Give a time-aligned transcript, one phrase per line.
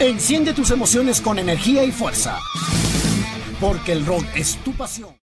[0.00, 2.38] Enciende tus emociones con energía y fuerza.
[3.60, 5.23] Porque el rock es tu pasión.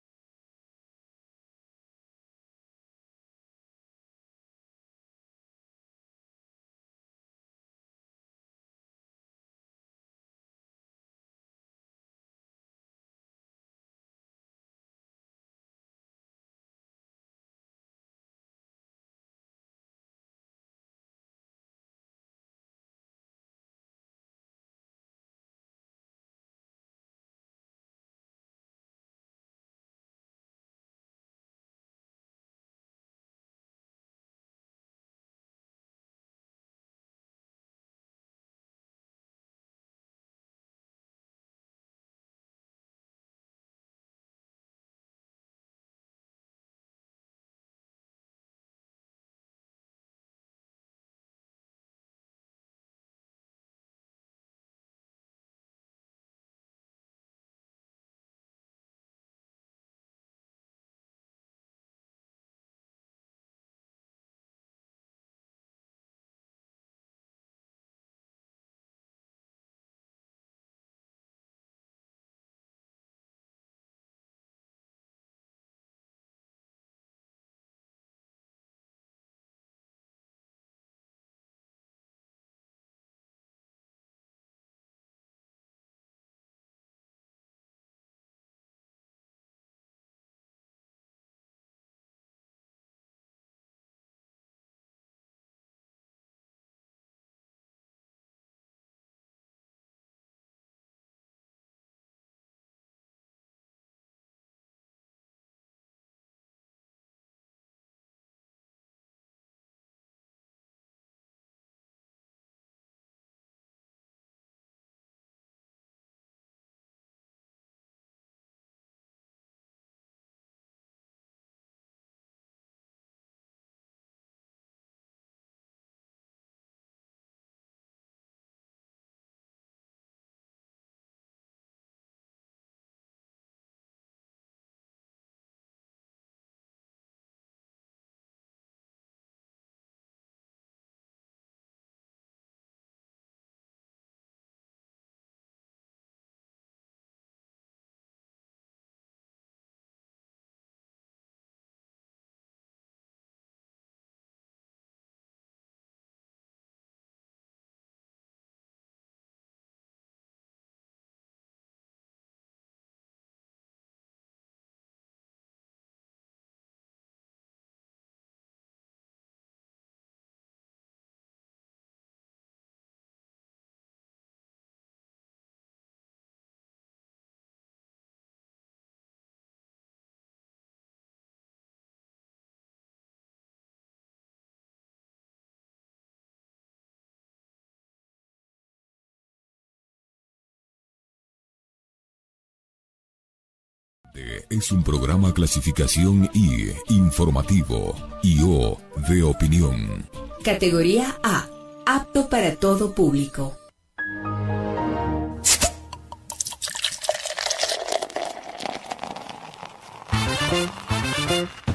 [194.50, 200.08] Es un programa clasificación I, informativo, y O, de opinión.
[200.44, 201.48] Categoría A,
[201.86, 203.56] apto para todo público.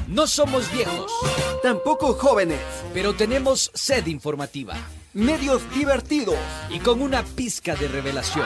[0.07, 1.11] No somos viejos,
[1.63, 2.59] Tampoco jóvenes.
[2.93, 4.75] pero tenemos sed informativa
[5.13, 6.37] Medios divertidos.
[6.69, 8.45] y con una pizca de revelación.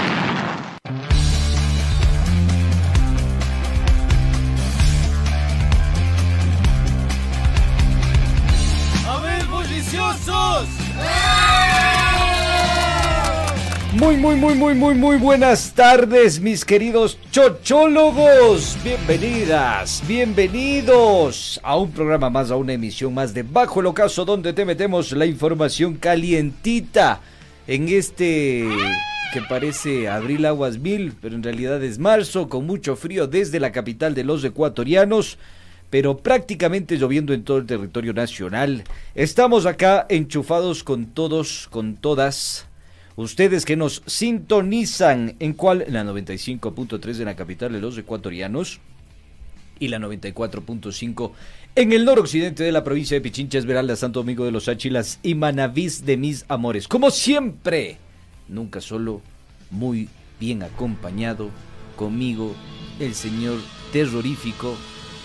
[13.93, 18.77] Muy, muy, muy, muy, muy, muy buenas tardes, mis queridos chochólogos.
[18.83, 24.53] Bienvenidas, bienvenidos a un programa más, a una emisión más de Bajo el Ocaso, donde
[24.53, 27.21] te metemos la información calientita
[27.67, 28.67] en este
[29.33, 33.71] que parece abril aguas mil, pero en realidad es marzo, con mucho frío desde la
[33.71, 35.37] capital de los ecuatorianos
[35.91, 38.83] pero prácticamente lloviendo en todo el territorio nacional.
[39.13, 42.65] Estamos acá enchufados con todos, con todas,
[43.17, 48.79] Ustedes que nos sintonizan en cuál, la 95.3 en la capital de los ecuatorianos
[49.79, 51.31] y la 94.5
[51.75, 55.35] en el noroccidente de la provincia de Pichincha, Esmeralda, Santo Domingo de los Áchilas y
[55.35, 56.87] Manavís de mis amores.
[56.87, 57.97] Como siempre,
[58.47, 59.21] nunca solo,
[59.69, 60.09] muy
[60.39, 61.49] bien acompañado
[61.95, 62.55] conmigo,
[62.99, 63.57] el señor
[63.91, 64.75] terrorífico,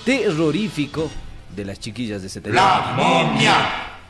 [0.07, 1.11] terrorífico
[1.57, 3.57] de las chiquillas de ese ¡La momia!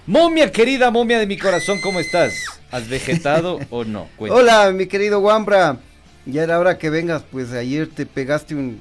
[0.07, 2.35] Momia querida, momia de mi corazón, ¿cómo estás?
[2.71, 4.07] ¿Has vegetado o no?
[4.19, 5.79] Hola, mi querido Wambra.
[6.27, 8.79] Ya era hora que vengas, pues ayer te pegaste un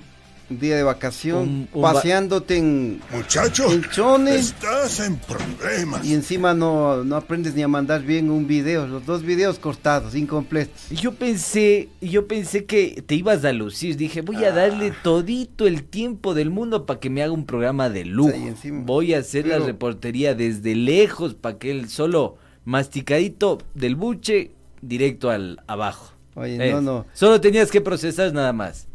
[0.49, 4.47] día de vacación, un, un paseándote en, Muchacho, en chones.
[4.47, 6.05] Estás en problemas.
[6.05, 10.15] Y encima no, no aprendes ni a mandar bien un video, los dos videos cortados,
[10.15, 10.89] incompletos.
[10.89, 14.99] Yo pensé, yo pensé que te ibas a lucir, dije, voy a darle ah.
[15.03, 18.37] todito el tiempo del mundo para que me haga un programa de lujo.
[18.83, 19.59] voy a hacer Pero...
[19.59, 24.51] la reportería desde lejos para que él solo masticadito del buche
[24.81, 26.13] directo al abajo.
[26.35, 27.05] Oye, no, no.
[27.13, 28.87] Solo tenías que procesar nada más.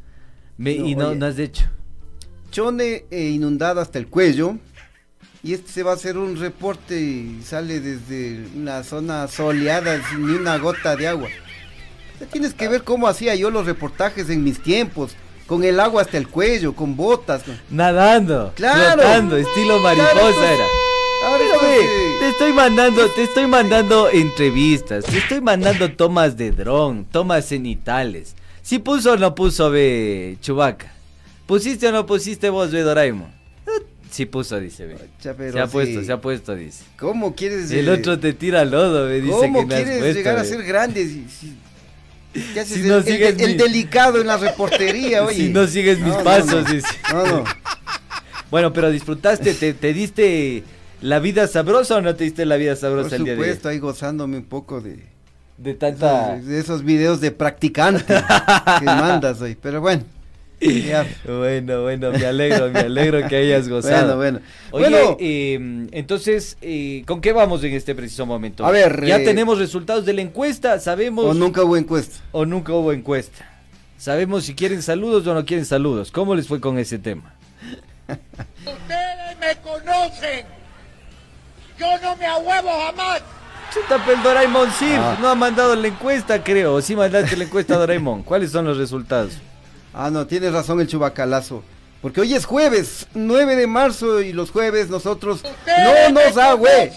[0.61, 1.65] Me, no, y no, oye, no has hecho.
[2.51, 4.59] Chone eh, inundado hasta el cuello.
[5.43, 10.27] Y este se va a hacer un reporte y sale desde una zona soleada sin
[10.27, 11.29] ni una gota de agua.
[12.31, 15.17] Tienes que ver cómo hacía yo los reportajes en mis tiempos.
[15.47, 17.43] Con el agua hasta el cuello, con botas.
[17.43, 17.59] Con...
[17.71, 18.53] Nadando.
[18.55, 19.01] Claro.
[19.01, 20.67] Flotando, estilo mariposa claro, era.
[21.25, 21.45] Ahora
[22.21, 28.37] te estoy mandando, te estoy mandando entrevistas, te estoy mandando tomas de dron, tomas cenitales.
[28.71, 30.93] Si puso o no puso, ve, Chubaca.
[31.45, 33.27] ¿Pusiste o no pusiste vos, ve, Doraemon?
[34.13, 34.97] Sí puso, dice, ve.
[35.19, 35.35] Se ha
[35.67, 35.73] sí.
[35.73, 36.85] puesto, se ha puesto, dice.
[36.97, 39.99] ¿Cómo quieres El eh, otro te tira lodo, ve, dice ¿Cómo que me has quieres
[39.99, 41.05] puesto, llegar a ser grande?
[41.05, 41.57] Si, si-
[42.55, 45.35] ¿Qué haces Si no el- sigues el mi- delicado en la reportería, oye.
[45.37, 46.73] Si no sigues mis No, pasos, no.
[46.73, 46.87] dice.
[47.13, 47.45] No, no.
[48.53, 50.63] Bueno, pero disfrutaste, te, te diste
[51.01, 53.47] la vida sabrosa o no te diste la vida Por sabrosa el día de hoy?
[53.47, 55.10] supuesto, ahí gozándome un poco de,
[55.63, 56.37] De tanta...
[56.37, 58.03] de esos videos de practicante
[58.79, 59.57] que mandas hoy.
[59.61, 60.05] Pero bueno,
[60.59, 61.07] ya.
[61.27, 64.17] Bueno, bueno, me alegro, me alegro que hayas gozado.
[64.17, 64.41] bueno,
[64.71, 64.89] bueno.
[64.89, 65.17] Oye, Bueno.
[65.21, 68.65] eh, entonces, eh, ¿con qué vamos en este preciso momento?
[68.65, 72.17] A ver, ya eh, tenemos resultados de la encuesta, sabemos O nunca hubo encuesta.
[72.33, 73.47] o nunca hubo encuesta.
[73.99, 76.11] Sabemos si quieren saludos o no quieren saludos.
[76.11, 77.35] ¿Cómo les fue con ese tema?
[78.09, 80.47] Ustedes me conocen.
[81.79, 83.23] Yo no me ahuevo jamás.
[83.73, 85.17] Chuta, pero el Doraemon sí, Ah.
[85.21, 86.75] no ha mandado la encuesta, creo.
[86.75, 88.23] ¿O sí mandaste la encuesta a Doraemon?
[88.25, 89.33] ¿Cuáles son los resultados?
[89.95, 91.63] Ah, no, tienes razón el chubacalazo.
[92.03, 96.91] Porque hoy es jueves, 9 de marzo, y los jueves nosotros no nos da, güey.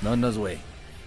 [0.00, 0.58] No nos güey.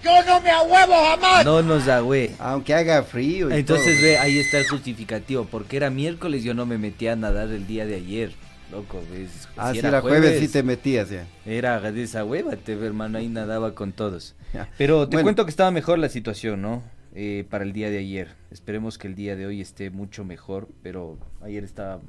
[0.03, 1.45] Yo no me ahuevo jamás.
[1.45, 2.31] No nos da güey.
[2.39, 3.49] Aunque haga frío.
[3.49, 4.03] y Entonces todo.
[4.03, 5.45] ve, ahí está el justificativo.
[5.49, 8.31] Porque era miércoles, yo no me metí a nadar el día de ayer.
[8.71, 9.47] Loco, ves.
[9.55, 11.25] Ah, si si era jueves, sí te metías ya.
[11.45, 14.35] Era de esa hueva, te hermano, ahí nadaba con todos.
[14.77, 15.25] Pero te Bueno.
[15.25, 16.83] cuento que estaba mejor la situación, ¿no?
[17.15, 18.35] Eh, para el día de ayer.
[18.51, 21.99] Esperemos que el día de hoy esté mucho mejor, pero ayer estaba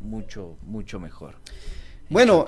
[0.00, 1.34] mucho, mucho mejor.
[2.08, 2.46] Bueno,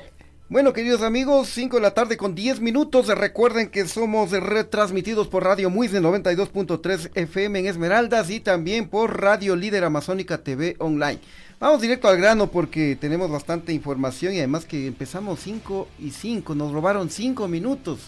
[0.49, 3.09] bueno, queridos amigos, 5 de la tarde con 10 minutos.
[3.09, 9.21] Recuerden que somos retransmitidos por Radio Muis de 92.3 FM en Esmeraldas y también por
[9.21, 11.19] Radio Líder Amazónica TV Online.
[11.61, 16.55] Vamos directo al grano porque tenemos bastante información y además que empezamos 5 y 5,
[16.55, 17.99] nos robaron 5 minutos.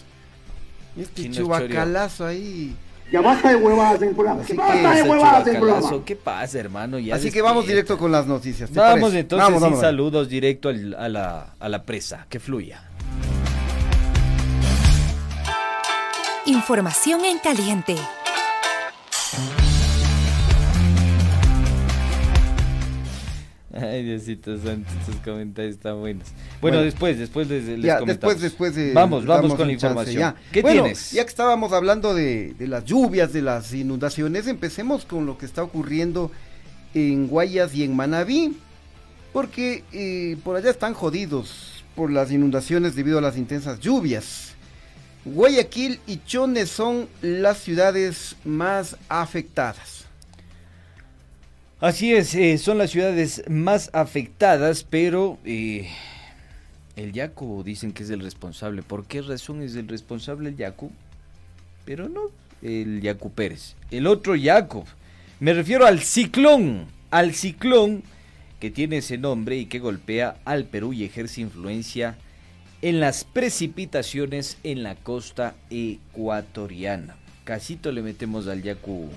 [0.97, 2.75] Este chubacalazo ahí.
[3.11, 4.41] Ya basta de huevadas en programa.
[4.41, 6.05] Así basta que de huevadas en programa.
[6.05, 6.97] ¿Qué pasa, hermano?
[6.97, 8.69] Ya Así que vamos directo con las noticias.
[8.69, 9.19] ¿te Vamos parece?
[9.19, 9.81] entonces Vamos, sin vamos.
[9.81, 12.83] saludos directo al- a, la, a la presa, que fluya.
[16.45, 17.95] Información en caliente.
[23.73, 26.27] Ay, Diosito santo, estos comentarios están buenos.
[26.59, 26.81] Bueno, Bueno.
[26.81, 28.35] después, después les, les Ya, comentamos.
[28.35, 30.19] después, después de- Vamos, vamos con la chance, información.
[30.19, 30.35] ya.
[30.51, 31.11] ¿Qué Bueno, tienes?
[31.11, 35.45] Ya que estábamos hablando de, de las lluvias, de las inundaciones, empecemos con lo que
[35.45, 36.31] está ocurriendo
[36.93, 38.57] en Guayas y en Manabí,
[39.31, 44.49] porque eh, por allá están jodidos por las inundaciones debido a las intensas lluvias.
[45.23, 50.00] Guayaquil y Chone son las ciudades más afectadas.
[51.81, 55.89] Así es, eh, son las ciudades más afectadas, pero eh,
[56.95, 58.83] el Yacu dicen que es el responsable.
[58.83, 60.91] ¿Por qué razón es el responsable el Yacu?
[61.83, 62.29] Pero no
[62.61, 63.75] el Yacu Pérez.
[63.89, 64.85] El otro Yacu.
[65.39, 66.85] Me refiero al ciclón.
[67.09, 68.03] Al ciclón
[68.59, 72.15] que tiene ese nombre y que golpea al Perú y ejerce influencia
[72.83, 77.15] en las precipitaciones en la costa ecuatoriana.
[77.43, 79.09] Casito le metemos al Yacu,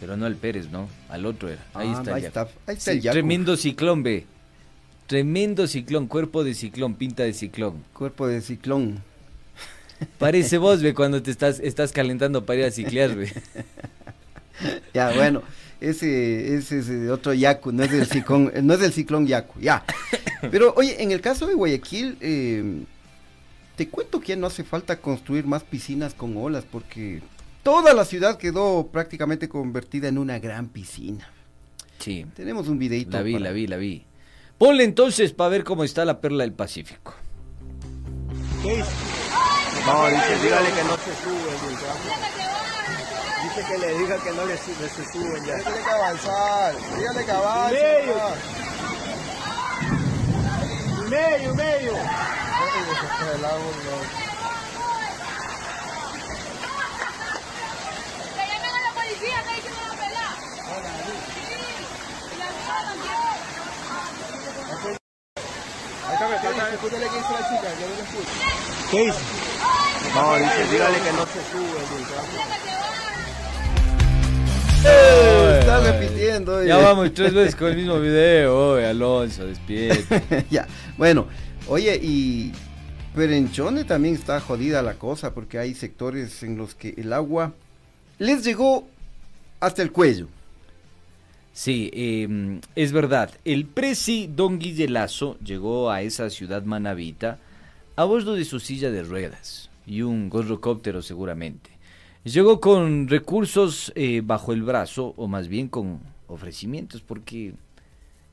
[0.00, 0.88] pero no al Pérez, ¿no?
[1.08, 1.64] Al otro era.
[1.74, 2.26] Ahí Ah, está el ahí Yacu.
[2.28, 3.12] está, ahí está Sí, el Yacu.
[3.14, 4.26] Tremendo ciclón, ve.
[5.06, 7.84] Tremendo ciclón, cuerpo de ciclón, pinta de ciclón.
[7.92, 9.02] Cuerpo de ciclón.
[10.18, 13.32] Parece vos, ve, cuando te estás, estás calentando para ir a ciclear, ve.
[14.94, 15.42] ya, bueno,
[15.80, 19.60] ese, ese es de otro Yaku, no es del ciclón, no es del ciclón Yaku,
[19.60, 19.84] ya.
[20.50, 22.82] Pero oye, en el caso de Guayaquil, eh,
[23.76, 27.22] te cuento que ya no hace falta construir más piscinas con olas, porque
[27.64, 31.28] toda la ciudad quedó prácticamente convertida en una gran piscina.
[31.98, 32.24] Sí.
[32.36, 33.10] Tenemos un videito.
[33.16, 34.06] La vi, para- la vi, la vi.
[34.58, 37.14] Ponle entonces para ver cómo está la perla del Pacífico.
[38.62, 41.58] No, dice, dígale que no se suben.
[43.42, 45.56] Dice que le diga que no le, se suben ya.
[45.58, 47.74] Tiene que avanzar, dígale que avance.
[47.74, 48.14] Medio.
[51.10, 51.92] Medio, medio.
[51.94, 53.96] Ay, se fue el agua, no.
[58.34, 60.34] Que llamen a la policía, que dicen a la pelada.
[60.40, 60.62] Sí, la violan, Ahí está,
[66.74, 68.90] escúchale, qué dice la chica, que no le escucha.
[68.90, 69.18] ¿Qué dice?
[70.14, 71.84] No, dice, dígale que no se suben.
[74.86, 76.56] Eh, Está repitiendo.
[76.56, 76.68] oye.
[76.68, 78.72] Ya vamos tres veces con el mismo video.
[78.74, 80.22] Oye, Alonso, despierta.
[80.50, 80.66] ya,
[80.98, 81.26] bueno,
[81.68, 82.52] oye, y
[83.14, 87.52] Perenchone también está jodida la cosa porque hay sectores en los que el agua
[88.18, 88.86] les llegó
[89.60, 90.28] hasta el cuello.
[91.54, 93.30] Sí, eh, es verdad.
[93.44, 97.38] El presi Don Guille Lazo llegó a esa ciudad manavita
[97.94, 101.70] a bordo de su silla de ruedas y un gorrocóptero seguramente.
[102.24, 107.54] Llegó con recursos eh, bajo el brazo, o más bien con ofrecimientos, porque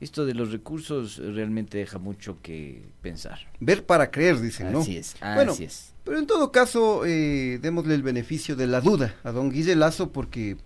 [0.00, 3.38] esto de los recursos realmente deja mucho que pensar.
[3.60, 4.80] Ver para creer, dicen, ¿no?
[4.80, 5.92] Así es, Bueno, es.
[6.02, 10.10] Pero en todo caso, eh, démosle el beneficio de la duda a don Guille Lazo
[10.10, 10.56] porque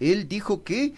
[0.00, 0.94] él dijo que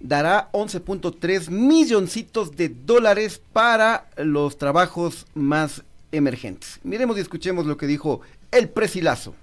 [0.00, 6.80] dará 11.3 milloncitos de dólares para los trabajos más emergentes.
[6.82, 9.34] Miremos y escuchemos lo que dijo el presilazo.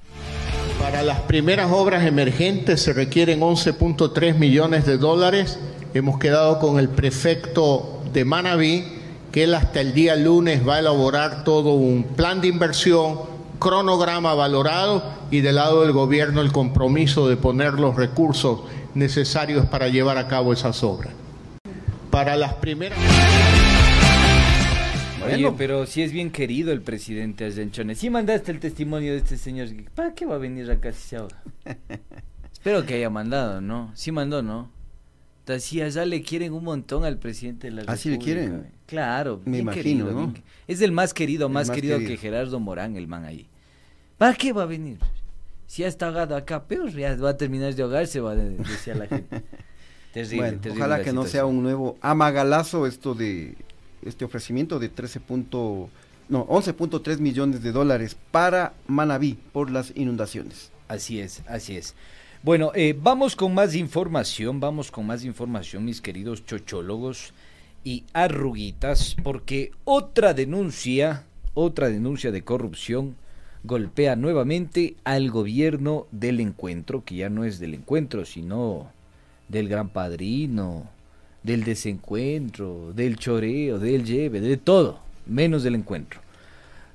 [0.80, 5.60] Para las primeras obras emergentes se requieren 11.3 millones de dólares.
[5.94, 8.84] Hemos quedado con el prefecto de Manabí,
[9.32, 13.20] que él hasta el día lunes va a elaborar todo un plan de inversión,
[13.60, 18.62] cronograma valorado y del lado del gobierno el compromiso de poner los recursos
[18.96, 21.14] necesarios para llevar a cabo esas obras.
[22.10, 22.98] Para las primeras...
[25.26, 27.96] Oye, pero sí es bien querido el presidente Argenchone.
[27.96, 29.70] Sí mandaste el testimonio de este señor.
[29.96, 31.42] ¿Para qué va a venir acá si se ahoga?
[32.52, 33.92] Espero que haya mandado, ¿no?
[33.96, 34.70] Sí mandó, ¿no?
[35.48, 38.58] Así allá le quieren un montón al presidente de la ¿Así le República, quieren?
[38.60, 38.72] güey.
[38.86, 40.28] Claro, Me bien imagino, querido, ¿no?
[40.28, 42.12] bien Es el más querido, más, más querido, querido.
[42.12, 43.48] que Gerardo Morán, el man ahí.
[44.18, 45.00] ¿Para qué va a venir?
[45.74, 48.58] Si ya está ahogado acá, peor, ya va a terminar de ahogarse, va a de-
[48.58, 49.42] decía la gente.
[50.14, 53.56] Terrible, Bueno, terrible ojalá la que no sea un nuevo amagalazo esto de
[54.06, 55.20] este ofrecimiento de 13.
[55.20, 55.90] punto-
[56.30, 60.70] no, 11.3 millones de dólares para Manabí por las inundaciones.
[60.88, 61.96] Así es, así es.
[62.44, 67.34] Bueno, eh, vamos con más información, vamos con más información, mis queridos chochólogos
[67.84, 71.24] y arruguitas, porque otra denuncia,
[71.56, 73.16] otra denuncia de corrupción
[73.64, 78.92] golpea nuevamente al gobierno del encuentro, que ya no es del encuentro, sino
[79.48, 80.90] del gran padrino,
[81.44, 86.22] del desencuentro, del choreo, del lleve, de todo, menos del encuentro.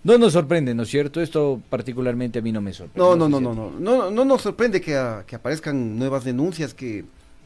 [0.04, 1.20] No nos sorprende, ¿no es cierto?
[1.20, 2.98] Esto particularmente a mí no me sorprende.
[2.98, 6.24] No, no, no, a no, no, no, no nos sorprende que, ah, que aparezcan nuevas
[6.24, 7.04] denuncias que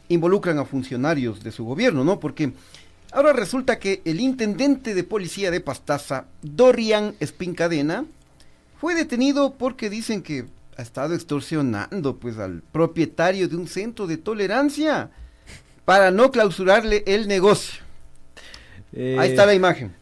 [0.09, 2.21] involucran a funcionarios de su gobierno, ¿no?
[2.21, 2.53] Porque
[3.13, 8.05] ahora resulta que el intendente de policía de Pastaza, Dorian Espincadena,
[8.83, 10.47] fue detenido porque dicen que
[10.77, 15.09] ha estado extorsionando pues al propietario de un centro de tolerancia
[15.85, 17.81] para no clausurarle el negocio.
[18.93, 19.95] Eh, Ahí está la imagen.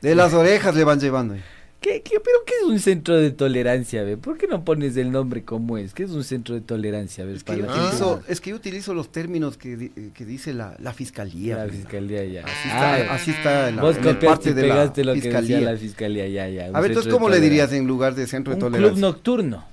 [0.00, 1.36] De las orejas le van llevando.
[1.80, 4.02] ¿Qué, qué, pero qué es un centro de tolerancia?
[4.02, 4.16] ve?
[4.16, 5.94] ¿Por qué no pones el nombre como es?
[5.94, 7.24] ¿Qué es un centro de tolerancia?
[7.24, 7.34] ve?
[7.34, 10.24] Es que, Para yo la utilizo, es que yo utilizo los términos que, eh, que
[10.24, 11.58] dice la, la fiscalía.
[11.64, 12.40] La fiscalía ya.
[12.44, 15.20] Así está, Ah, así está en la, Vos en el parte de la lo que
[15.20, 15.56] fiscalía.
[15.58, 16.66] decía la fiscalía, ya, ya.
[16.76, 19.00] A ver, entonces, de ¿cómo le dirías en lugar de centro de Un club tolerancia?
[19.00, 19.64] nocturno.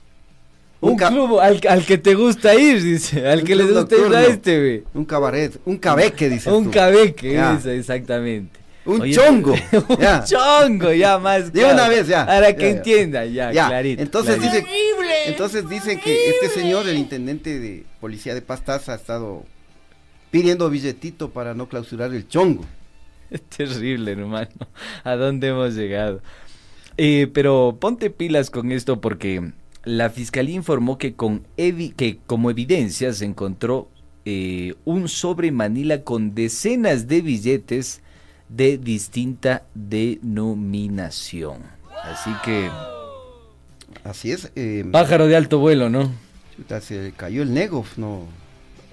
[0.82, 3.26] Un Un club al, al que te gusta ir, dice.
[3.28, 4.84] Al que le club gusta ir a este, ve.
[4.94, 6.72] Un cabaret, un cabeque, dices Un tú.
[6.72, 8.60] cabeque, eso, exactamente.
[8.86, 9.54] Un Oye, chongo.
[9.90, 10.24] un ya.
[10.24, 11.54] chongo, ya más.
[11.54, 11.74] De claro.
[11.76, 12.26] una vez, ya.
[12.26, 12.70] Para Ya, que ya.
[12.70, 14.02] entienda, ya, Ya, clarito.
[14.02, 14.58] Entonces clarito.
[14.68, 19.46] dice, entonces dicen que este señor, el intendente de policía de Pastaza, ha estado
[20.32, 22.66] pidiendo billetito para no clausurar el chongo.
[23.32, 24.50] Es terrible, hermano.
[25.04, 26.22] ¿A dónde hemos llegado?
[26.98, 29.54] Eh, pero ponte pilas con esto porque
[29.86, 33.90] la fiscalía informó que, con evi- que como evidencia se encontró
[34.26, 38.02] eh, un sobre Manila con decenas de billetes
[38.50, 41.58] de distinta denominación.
[42.04, 42.70] Así que...
[44.04, 44.52] Así es.
[44.56, 46.12] eh, Pájaro de alto vuelo, ¿no?
[46.56, 48.26] chuta, se cayó el Negof, no.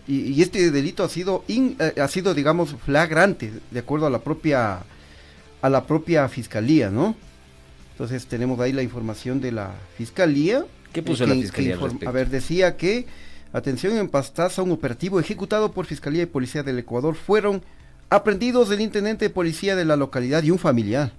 [0.07, 4.11] Y, y este delito ha sido, in- eh, ha sido, digamos, flagrante, de acuerdo a
[4.11, 4.81] la propia,
[5.61, 7.15] a la propia fiscalía, ¿no?
[7.93, 10.65] Entonces tenemos ahí la información de la fiscalía.
[10.93, 12.09] ¿Qué puso eh, la que- fiscalía que al?
[12.09, 13.07] A ver, decía que,
[13.53, 17.63] atención, en Pastaza, un operativo ejecutado por Fiscalía y Policía del Ecuador fueron
[18.11, 21.13] aprendidos el intendente de policía de la localidad y un familiar,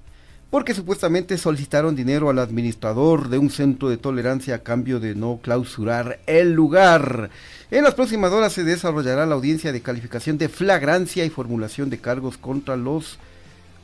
[0.49, 5.39] porque supuestamente solicitaron dinero al administrador de un centro de tolerancia a cambio de no
[5.41, 7.29] clausurar el lugar.
[7.71, 11.99] En las próximas horas se desarrollará la audiencia de calificación de flagrancia y formulación de
[11.99, 13.17] cargos contra los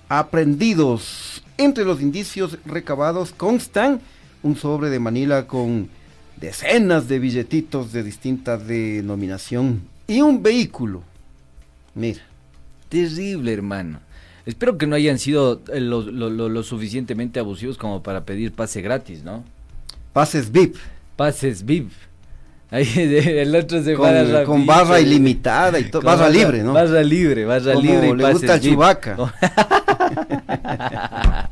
[0.09, 1.41] aprendidos.
[1.57, 4.01] Entre los indicios recabados constan
[4.43, 5.89] un sobre de Manila con
[6.35, 11.03] decenas de billetitos de distinta denominación y un vehículo.
[11.95, 12.26] Mira.
[12.89, 13.99] Terrible, hermano.
[14.45, 18.53] Espero que no hayan sido eh, lo, lo- lo- lo suficientemente abusivos como para pedir
[18.53, 19.43] pase gratis, ¿no?
[20.13, 20.75] Pases VIP.
[21.17, 21.91] Pases VIP.
[22.71, 26.73] Ahí el otro se Con- para con barra ilimitada y to- Con barra libre, ¿no?
[26.73, 28.69] Barra libre, barra Como libre y le gusta al VIP.
[28.71, 29.17] Chewbacca.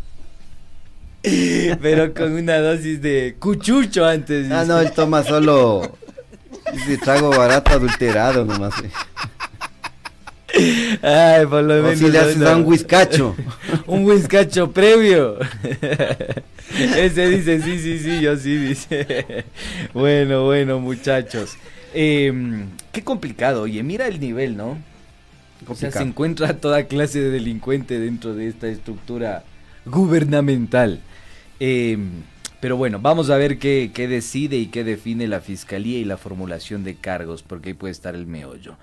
[1.81, 4.51] Pero con una dosis de cuchucho antes.
[4.51, 5.97] Ah, no, él toma solo
[6.73, 8.73] ese trago barato adulterado nomás.
[10.55, 10.99] Eh.
[11.01, 13.35] Ay, por lo O si le haces a un whiskacho.
[13.87, 15.37] un whiskacho previo.
[16.77, 19.45] Ese dice, sí, sí, sí, yo sí, dice.
[19.93, 21.57] bueno, bueno, muchachos.
[21.93, 24.77] Em, qué complicado, oye, mira el nivel, ¿no?
[25.67, 29.43] O sea, se encuentra toda clase de delincuente dentro de esta estructura
[29.85, 30.99] gubernamental.
[31.59, 32.09] Em,
[32.59, 36.17] pero bueno, vamos a ver qué, qué decide y qué define la fiscalía y la
[36.17, 38.75] formulación de cargos, porque ahí puede estar el meollo.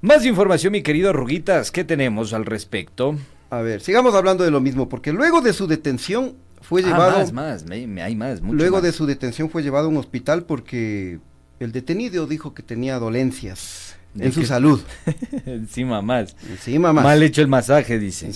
[0.00, 3.16] Más información, mi querido Ruguitas, ¿qué tenemos al respecto?
[3.50, 7.18] A ver, sigamos hablando de lo mismo, porque luego de su detención fue Ah, llevado.
[7.18, 8.82] más, más, me- me- hay más, mucho luego más.
[8.84, 11.18] de su detención fue llevado a un hospital porque
[11.60, 14.80] el detenido dijo que tenía dolencias ¿De en su salud.
[15.46, 16.36] Encima más.
[16.50, 17.04] Encima más.
[17.04, 18.30] Mal hecho el masaje, dice.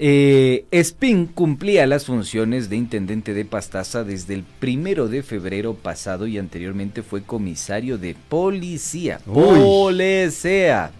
[0.00, 6.26] Eh, Spin cumplía las funciones de intendente de Pastaza desde el primero de febrero pasado
[6.28, 9.20] y anteriormente fue comisario de policía.
[9.26, 9.58] Uy.
[9.58, 10.92] Policía.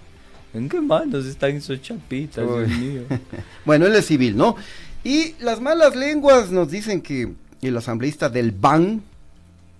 [0.52, 2.44] ¿En qué manos están esos chapitas.
[2.44, 3.02] Dios mío?
[3.64, 4.56] bueno, él es civil, ¿no?
[5.04, 7.32] Y las malas lenguas nos dicen que
[7.62, 9.02] el asambleísta del BAN,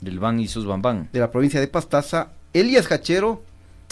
[0.01, 1.09] Del ban y sus bambán.
[1.13, 3.43] de la provincia de Pastaza, Elias Hachero,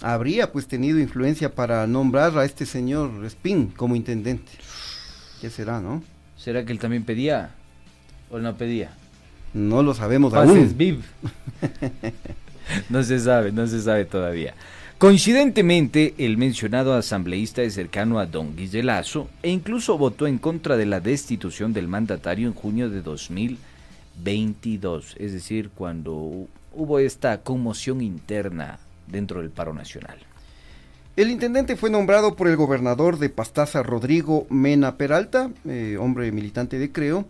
[0.02, 4.52] habría pues tenido influencia para nombrar a este señor Spin como intendente.
[5.40, 6.02] ¿Qué será, no?
[6.36, 7.50] ¿Será que él también pedía?
[8.30, 8.90] ¿O no pedía?
[9.54, 10.74] No lo sabemos Pases aún.
[10.76, 11.00] VIP.
[12.90, 14.54] no se sabe, no se sabe todavía.
[14.98, 20.86] Coincidentemente, el mencionado asambleísta es cercano a don Guillelazo e incluso votó en contra de
[20.86, 28.00] la destitución del mandatario en junio de 2022, es decir, cuando hu- hubo esta conmoción
[28.00, 30.16] interna dentro del paro nacional.
[31.16, 36.78] El intendente fue nombrado por el gobernador de Pastaza, Rodrigo Mena Peralta, eh, hombre militante
[36.78, 37.26] de Creo,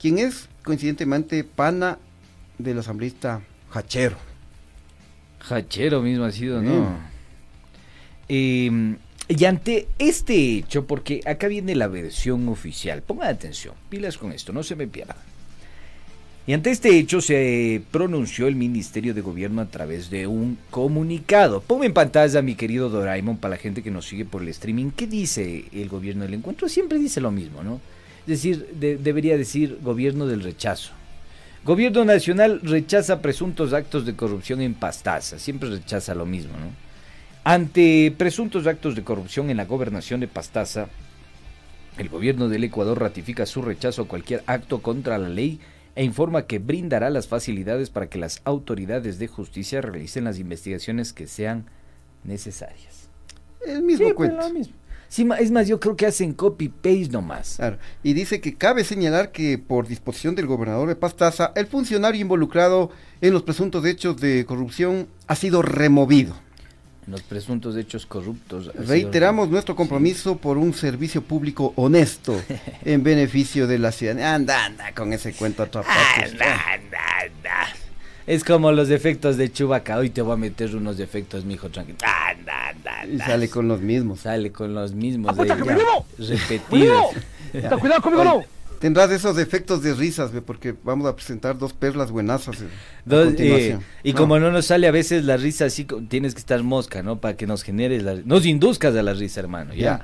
[0.00, 1.98] quien es coincidentemente pana
[2.58, 3.40] del asambleísta
[3.72, 4.16] Hachero.
[5.48, 6.96] Hachero mismo ha sido, ¿no?
[8.28, 8.96] Eh,
[9.28, 14.52] y ante este hecho, porque acá viene la versión oficial, pongan atención, pilas con esto,
[14.52, 15.16] no se me pierdan.
[16.44, 21.60] Y ante este hecho se pronunció el Ministerio de Gobierno a través de un comunicado.
[21.60, 24.90] Ponme en pantalla, mi querido Doraemon, para la gente que nos sigue por el streaming.
[24.90, 26.68] ¿Qué dice el gobierno del encuentro?
[26.68, 27.80] Siempre dice lo mismo, ¿no?
[28.22, 30.90] Es decir, de- debería decir gobierno del rechazo.
[31.64, 35.38] Gobierno Nacional rechaza presuntos actos de corrupción en Pastaza.
[35.38, 36.70] Siempre rechaza lo mismo, ¿no?
[37.44, 40.88] Ante presuntos actos de corrupción en la gobernación de Pastaza,
[41.98, 45.60] el gobierno del Ecuador ratifica su rechazo a cualquier acto contra la ley
[45.94, 51.12] e informa que brindará las facilidades para que las autoridades de justicia realicen las investigaciones
[51.12, 51.66] que sean
[52.24, 53.08] necesarias.
[53.66, 54.50] El mismo cuento.
[54.50, 54.74] mismo.
[55.08, 57.56] Sí, es más, yo creo que hacen copy-paste nomás.
[57.56, 62.22] Claro, Y dice que cabe señalar que por disposición del gobernador de Pastaza, el funcionario
[62.22, 66.34] involucrado en los presuntos hechos de corrupción ha sido removido.
[67.06, 68.64] Los presuntos hechos corruptos.
[68.72, 72.40] sido- Reiteramos nuestro compromiso por un servicio público honesto
[72.84, 74.34] en beneficio de la ciudadanía.
[74.34, 75.92] Anda, anda con ese cuento a parte.
[76.24, 77.68] Anda, anda, anda.
[78.24, 79.96] Es como los defectos de Chubaca.
[79.98, 81.98] Hoy te voy a meter unos defectos, mijo, tranquilo.
[82.04, 84.20] Anda, anda, Y sale con los mismos.
[84.20, 85.32] Sale con los mismos.
[85.32, 85.76] ¡Apucha, que me!
[86.18, 87.06] Repetidos.
[87.52, 88.44] Ten cuidado conmigo, no.
[88.82, 92.60] Tendrás esos efectos de risas, ve, porque vamos a presentar dos perlas buenazas.
[92.60, 93.80] eh, a Dos, continuación.
[93.80, 94.18] eh, y No.
[94.18, 97.18] como no nos sale a veces la risa así, tienes que estar mosca, ¿no?
[97.20, 99.72] Para que nos genere la Nos induzcas a la risa, hermano.
[99.72, 99.80] Ya.
[99.80, 100.00] Ya.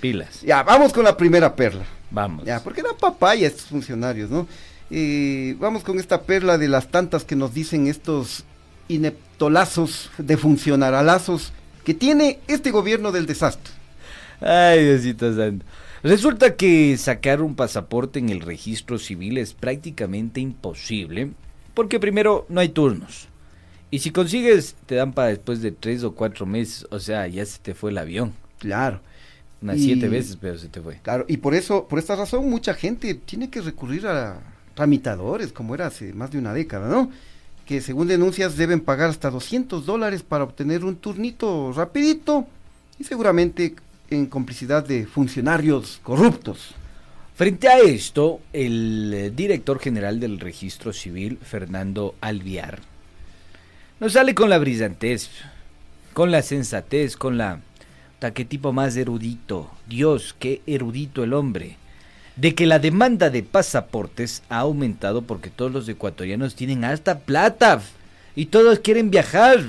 [0.00, 0.40] Pilas.
[0.42, 1.82] Ya, vamos con la primera perla.
[2.10, 2.44] Vamos.
[2.46, 4.46] Ya, porque dan papaya estos funcionarios, ¿no?
[4.90, 8.44] Eh, vamos con esta perla de las tantas que nos dicen estos
[8.88, 11.52] ineptolazos de funcionaralazos
[11.84, 13.72] que tiene este gobierno del desastre.
[14.40, 15.64] Ay, Diosito Santo.
[16.02, 21.30] Resulta que sacar un pasaporte en el registro civil es prácticamente imposible,
[21.74, 23.28] porque primero no hay turnos.
[23.90, 27.44] Y si consigues, te dan para después de tres o cuatro meses, o sea, ya
[27.44, 28.32] se te fue el avión.
[28.58, 29.00] Claro.
[29.60, 30.98] Unas Y- siete veces, pero se te fue.
[31.02, 34.40] Claro, y por eso, por esta razón, mucha gente tiene que recurrir a
[34.74, 37.10] tramitadores, como era hace más de una década, ¿no?
[37.66, 42.46] Que según denuncias deben pagar hasta 200 dólares para obtener un turnito rapidito
[42.98, 43.74] y seguramente
[44.10, 46.74] en complicidad de funcionarios corruptos.
[47.34, 52.80] Frente a esto, el eh, director general del registro civil, Fernando Alviar,
[53.98, 55.30] nos sale con la brillantez,
[56.12, 57.60] con la sensatez, con la...
[58.34, 59.70] ¿Qué tipo más erudito?
[59.86, 61.76] Dios, qué erudito el hombre.
[62.36, 67.80] De que la demanda de pasaportes ha aumentado porque todos los ecuatorianos tienen alta plata
[68.36, 69.60] y todos quieren viajar.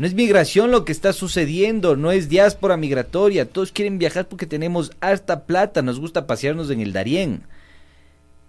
[0.00, 4.46] No es migración lo que está sucediendo, no es diáspora migratoria, todos quieren viajar porque
[4.46, 7.42] tenemos harta plata, nos gusta pasearnos en el Darién.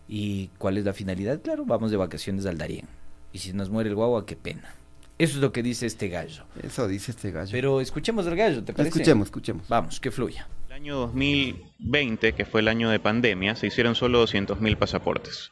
[0.08, 1.42] ¿Y cuál es la finalidad?
[1.42, 2.86] Claro, vamos de vacaciones al Darién.
[3.34, 4.74] Y si nos muere el guagua, qué pena.
[5.18, 6.46] Eso es lo que dice este gallo.
[6.64, 7.52] Eso dice este gallo.
[7.52, 9.00] Pero escuchemos al gallo, ¿te parece?
[9.00, 9.68] Escuchemos, escuchemos.
[9.68, 10.48] Vamos, que fluya.
[10.70, 15.52] El año 2020, que fue el año de pandemia, se hicieron solo 200.000 pasaportes.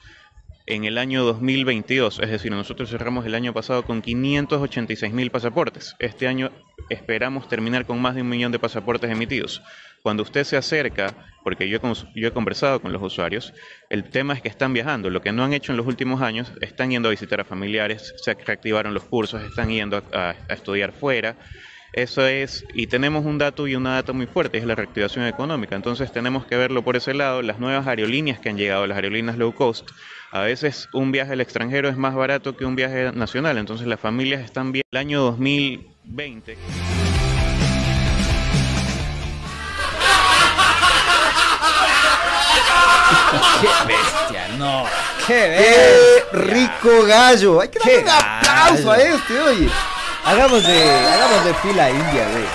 [0.70, 5.96] En el año 2022, es decir, nosotros cerramos el año pasado con 586.000 pasaportes.
[5.98, 6.52] Este año
[6.92, 9.64] esperamos terminar con más de un millón de pasaportes emitidos.
[10.04, 11.80] Cuando usted se acerca, porque yo
[12.14, 13.52] yo he conversado con los usuarios,
[13.90, 15.10] el tema es que están viajando.
[15.10, 18.14] Lo que no han hecho en los últimos años, están yendo a visitar a familiares,
[18.18, 21.36] se reactivaron los cursos, están yendo a estudiar fuera.
[21.94, 25.76] Eso es, y tenemos un dato y una data muy fuerte, es la reactivación económica.
[25.76, 27.42] Entonces tenemos que verlo por ese lado.
[27.42, 29.90] Las nuevas aerolíneas que han llegado, las aerolíneas low cost,
[30.32, 33.58] a veces un viaje al extranjero es más barato que un viaje nacional.
[33.58, 34.84] Entonces las familias están bien.
[34.92, 36.58] El año 2020.
[43.62, 44.48] ¡Qué bestia!
[44.58, 44.86] No,
[45.28, 46.54] qué ¡Qué bestia.
[46.54, 47.62] rico gallo!
[47.62, 49.70] Hay que darle ¡Qué un aplauso a este, oye.
[50.26, 52.46] Hagamos de, hagamos de fila india, güey.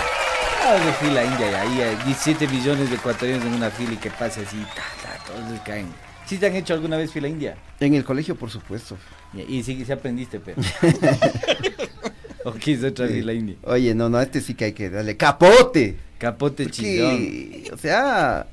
[0.63, 3.97] Hagamos de fila india, y ahí hay 17 millones de ecuatorianos en una fila y
[3.97, 5.87] que pase así, ta, ta, todos les caen.
[6.27, 7.57] ¿Sí te han hecho alguna vez fila india?
[7.81, 8.97] En el colegio, por supuesto.
[9.35, 10.61] Y, y sí, sí aprendiste, pero.
[12.45, 13.57] ¿O es otra fila india?
[13.63, 15.97] Oye, no, no, este sí que hay que darle capote.
[16.19, 17.65] Capote chillón.
[17.73, 18.47] o sea,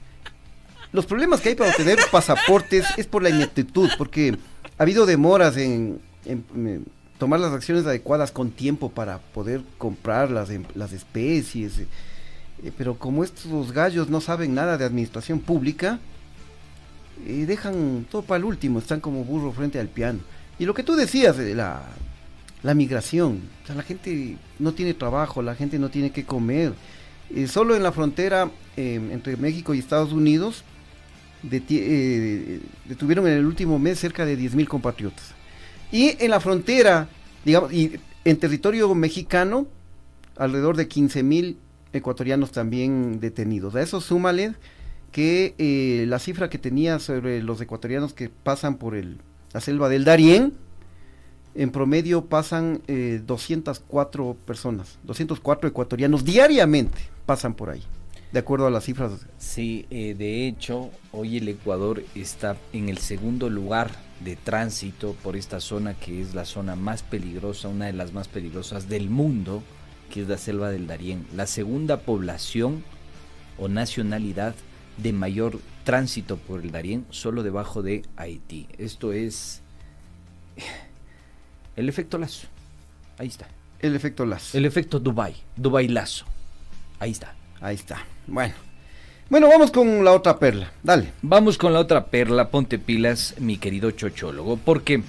[0.91, 4.37] los problemas que hay para obtener pasaportes es por la ineptitud, porque
[4.77, 6.85] ha habido demoras en, en- en
[7.21, 11.77] tomar las acciones adecuadas con tiempo para poder comprar las, em- las especies.
[11.77, 11.87] eh,
[12.63, 15.99] eh, pero como estos gallos no saben nada de administración pública,
[17.27, 20.17] eh, dejan todo para el último, están como burro frente al piano.
[20.57, 21.83] Y lo que tú decías de la,
[22.63, 23.41] la migración,
[23.75, 26.73] la gente no tiene trabajo, la gente no tiene que comer.
[27.29, 30.63] Eh, solo en la frontera eh, entre México y Estados Unidos
[31.43, 35.35] detuvieron en el último mes cerca de 10.000 compatriotas.
[35.91, 37.09] Y en la frontera,
[37.43, 39.67] digamos, y en territorio mexicano,
[40.37, 41.55] alrededor de 15.000
[41.93, 43.75] ecuatorianos también detenidos.
[43.75, 44.53] A eso súmale
[45.11, 49.17] que eh, la cifra que tenía sobre los ecuatorianos que pasan por el,
[49.53, 50.53] la selva del Darién,
[51.53, 57.83] en promedio pasan eh, 204 personas, 204 ecuatorianos diariamente pasan por ahí,
[58.31, 59.11] de acuerdo a las cifras.
[59.37, 63.91] Sí, eh, de hecho, hoy el Ecuador está en el segundo lugar
[64.23, 68.27] de tránsito por esta zona que es la zona más peligrosa, una de las más
[68.27, 69.63] peligrosas del mundo,
[70.09, 71.25] que es la selva del Darién.
[71.35, 72.83] La segunda población
[73.57, 74.55] o nacionalidad
[74.97, 78.67] de mayor tránsito por el Darién, solo debajo de Haití.
[78.77, 79.61] Esto es
[81.75, 82.47] el efecto lazo.
[83.17, 83.47] Ahí está.
[83.79, 84.57] El efecto lazo.
[84.57, 86.25] El efecto Dubai, Dubai lazo.
[86.99, 87.35] Ahí está.
[87.61, 88.05] Ahí está.
[88.27, 88.53] Bueno.
[89.29, 90.71] Bueno, vamos con la otra perla.
[90.83, 91.13] Dale.
[91.21, 95.03] Vamos con la otra perla, ponte pilas, mi querido chochólogo, porque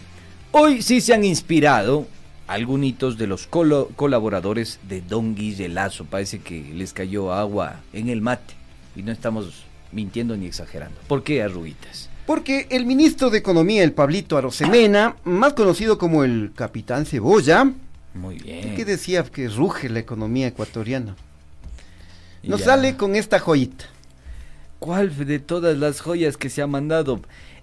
[0.52, 2.06] hoy sí se han inspirado
[2.46, 6.04] algunos de los colaboradores de Don Guille Lazo.
[6.04, 8.54] Parece que les cayó agua en el mate
[8.94, 11.00] y no estamos mintiendo ni exagerando.
[11.08, 12.08] ¿Por qué arruguitas?
[12.26, 17.72] Porque el ministro de Economía, el Pablito Arosemena, más conocido como el Capitán Cebolla,
[18.14, 18.76] Muy bien.
[18.76, 21.16] que decía que ruge la economía ecuatoriana,
[22.42, 22.66] nos Ya.
[22.66, 23.84] sale con esta joyita.
[24.78, 27.20] ¿Cuál de todas las joyas que se ha mandado?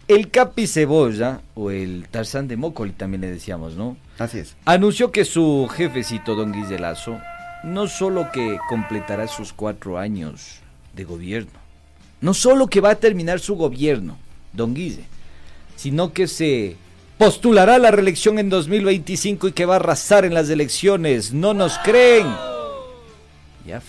[0.08, 3.98] El Capi Cebolla, o el Tarzán de Mócoli también le decíamos, ¿no?
[4.18, 4.56] Así es.
[4.66, 7.20] Anunció que su jefecito, don Guille Lazo,
[7.64, 10.62] no solo que completará sus cuatro años
[10.96, 11.52] de gobierno,
[12.22, 14.18] no solo que va a terminar su gobierno,
[14.54, 15.04] don Guille,
[15.76, 16.76] sino que se
[17.18, 21.34] postulará a la reelección en 2025 y que va a arrasar en las elecciones.
[21.34, 22.28] ¿No nos creen?
[23.68, 23.82] Ya,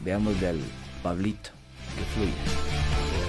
[0.00, 0.60] veámosle al
[1.02, 1.50] Pablito,
[1.96, 2.32] que fluye.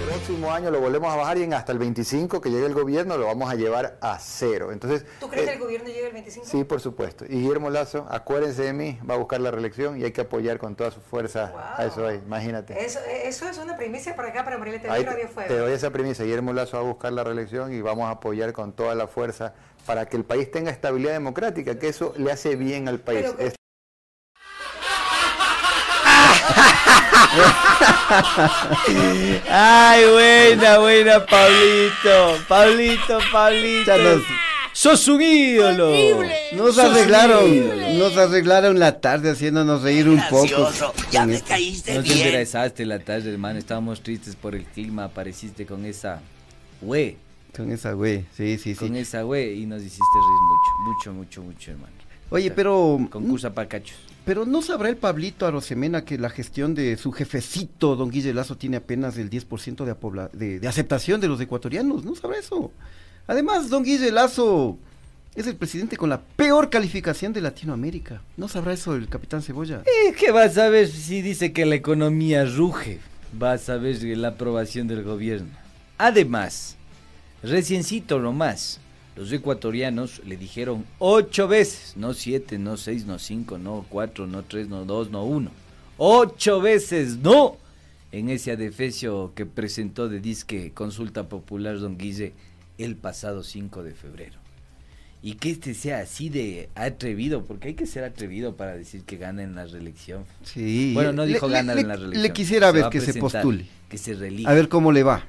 [0.00, 2.74] El próximo año lo volvemos a bajar y en hasta el 25 que llegue el
[2.74, 4.72] gobierno lo vamos a llevar a cero.
[4.72, 6.46] Entonces, ¿Tú crees que eh, el gobierno llegue el 25?
[6.46, 7.24] Sí, por supuesto.
[7.26, 10.58] Y Guillermo Lazo, acuérdense de mí, va a buscar la reelección y hay que apoyar
[10.58, 12.84] con toda su fuerza a eso ahí, imagínate.
[12.84, 15.48] Eso, eso es una primicia para acá, para Mariela TV Radio Fuego.
[15.48, 18.52] te doy esa premisa, Guillermo Lazo va a buscar la reelección y vamos a apoyar
[18.52, 19.54] con toda la fuerza
[19.86, 23.26] para que el país tenga estabilidad democrática, que eso le hace bien al país.
[29.50, 32.38] Ay, buena, buena, Pablito.
[32.48, 33.84] Pablito, Pablito.
[33.96, 34.22] Ya nos-
[34.72, 35.92] Sos un ídolo.
[36.52, 40.70] Nos Sos arreglaron, nos arreglaron la tarde haciéndonos reír un poco.
[41.10, 43.58] Ya me caíste No te interesaste la tarde, hermano.
[43.58, 45.04] Estábamos tristes por el clima.
[45.04, 46.20] Apareciste con esa
[46.80, 47.16] güey.
[47.54, 48.74] Con esa güey, sí, sí, sí.
[48.76, 50.40] Con esa güey y nos hiciste reír
[50.86, 51.92] mucho, mucho, mucho, mucho, hermano.
[52.30, 52.96] Oye, pero...
[53.10, 53.96] Concursa para cachos.
[54.30, 58.56] Pero ¿no sabrá el Pablito Arosemena que la gestión de su jefecito, don Guille Lazo,
[58.56, 62.04] tiene apenas el 10% de, aceptación de los ecuatorianos?
[62.04, 62.70] ¿No sabrá eso?
[63.26, 64.78] Además, don Guille Lazo
[65.34, 68.22] es el presidente con la peor calificación de Latinoamérica.
[68.36, 69.82] ¿No sabrá eso el capitán Cebolla?
[69.84, 73.00] Eh, ¿Qué vas a ver si dice que la economía ruge?
[73.32, 75.50] Vas a ver la aprobación del gobierno.
[75.98, 76.76] Además,
[77.42, 78.78] reciencito nomás,
[79.20, 84.42] los ecuatorianos le dijeron ocho veces, no siete, no seis, no cinco, no cuatro, no
[84.42, 85.50] tres, no dos, no uno.
[85.98, 87.58] Ocho veces no
[88.12, 92.32] en ese adefesio que presentó de disque Consulta Popular Don Guille
[92.78, 94.38] el pasado 5 de febrero.
[95.22, 99.18] Y que este sea así de atrevido, porque hay que ser atrevido para decir que
[99.18, 100.24] gana en la reelección.
[100.44, 100.92] Sí.
[100.94, 102.32] Bueno, no Le- dijo le- ganar le- en la le reelección.
[102.32, 103.66] quisiera ver que se postule.
[103.90, 104.48] Que se relije.
[104.48, 105.26] A ver cómo le va.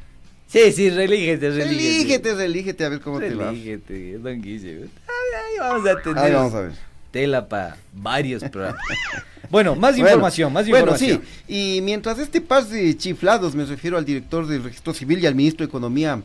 [0.51, 1.69] Sí, sí, relígete, relígete.
[1.69, 3.51] Relígete, relígete, a ver cómo te va.
[3.51, 4.81] Relígete, don Guille.
[4.81, 6.71] Ahí vamos a tener Ahí vamos a ver.
[7.11, 8.81] tela para varios programas.
[9.49, 11.21] bueno, más Bueno, información, más bueno, información.
[11.47, 15.25] sí, y mientras este par de chiflados, me refiero al director del registro civil y
[15.27, 16.21] al ministro de Economía,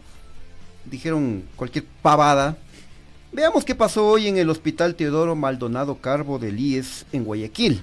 [0.84, 2.56] dijeron cualquier pavada,
[3.30, 7.82] veamos qué pasó hoy en el hospital Teodoro Maldonado Carbo del IES en Guayaquil.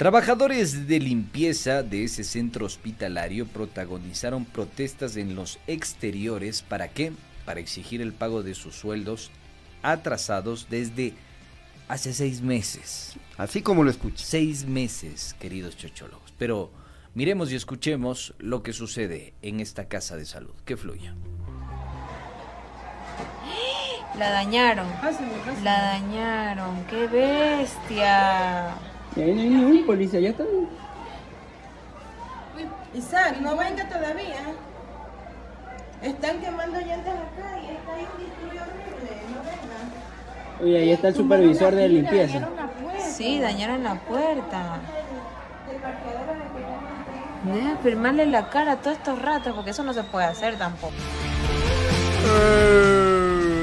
[0.00, 6.62] Trabajadores de limpieza de ese centro hospitalario protagonizaron protestas en los exteriores.
[6.62, 7.12] ¿Para qué?
[7.44, 9.30] Para exigir el pago de sus sueldos
[9.82, 11.12] atrasados desde
[11.86, 13.18] hace seis meses.
[13.36, 14.24] Así como lo escuché.
[14.24, 16.32] Seis meses, queridos chochólogos.
[16.38, 16.70] Pero
[17.12, 20.54] miremos y escuchemos lo que sucede en esta casa de salud.
[20.64, 21.14] Que fluya.
[24.16, 24.86] La dañaron.
[25.62, 26.86] La dañaron.
[26.86, 28.78] ¡Qué bestia!
[29.16, 30.44] Y ahí no hay ni un policía, ya está.
[32.94, 34.54] Isaac, no venga todavía.
[36.02, 39.10] Están quemando llantas acá y está ahí un disturbio horrible.
[39.28, 40.62] No venga.
[40.62, 42.48] Oye, ahí está el supervisor de limpieza.
[42.98, 44.78] Sí, dañaron la puerta.
[47.44, 50.92] Debe firmarle la cara a todos estos ratos porque eso no se puede hacer tampoco.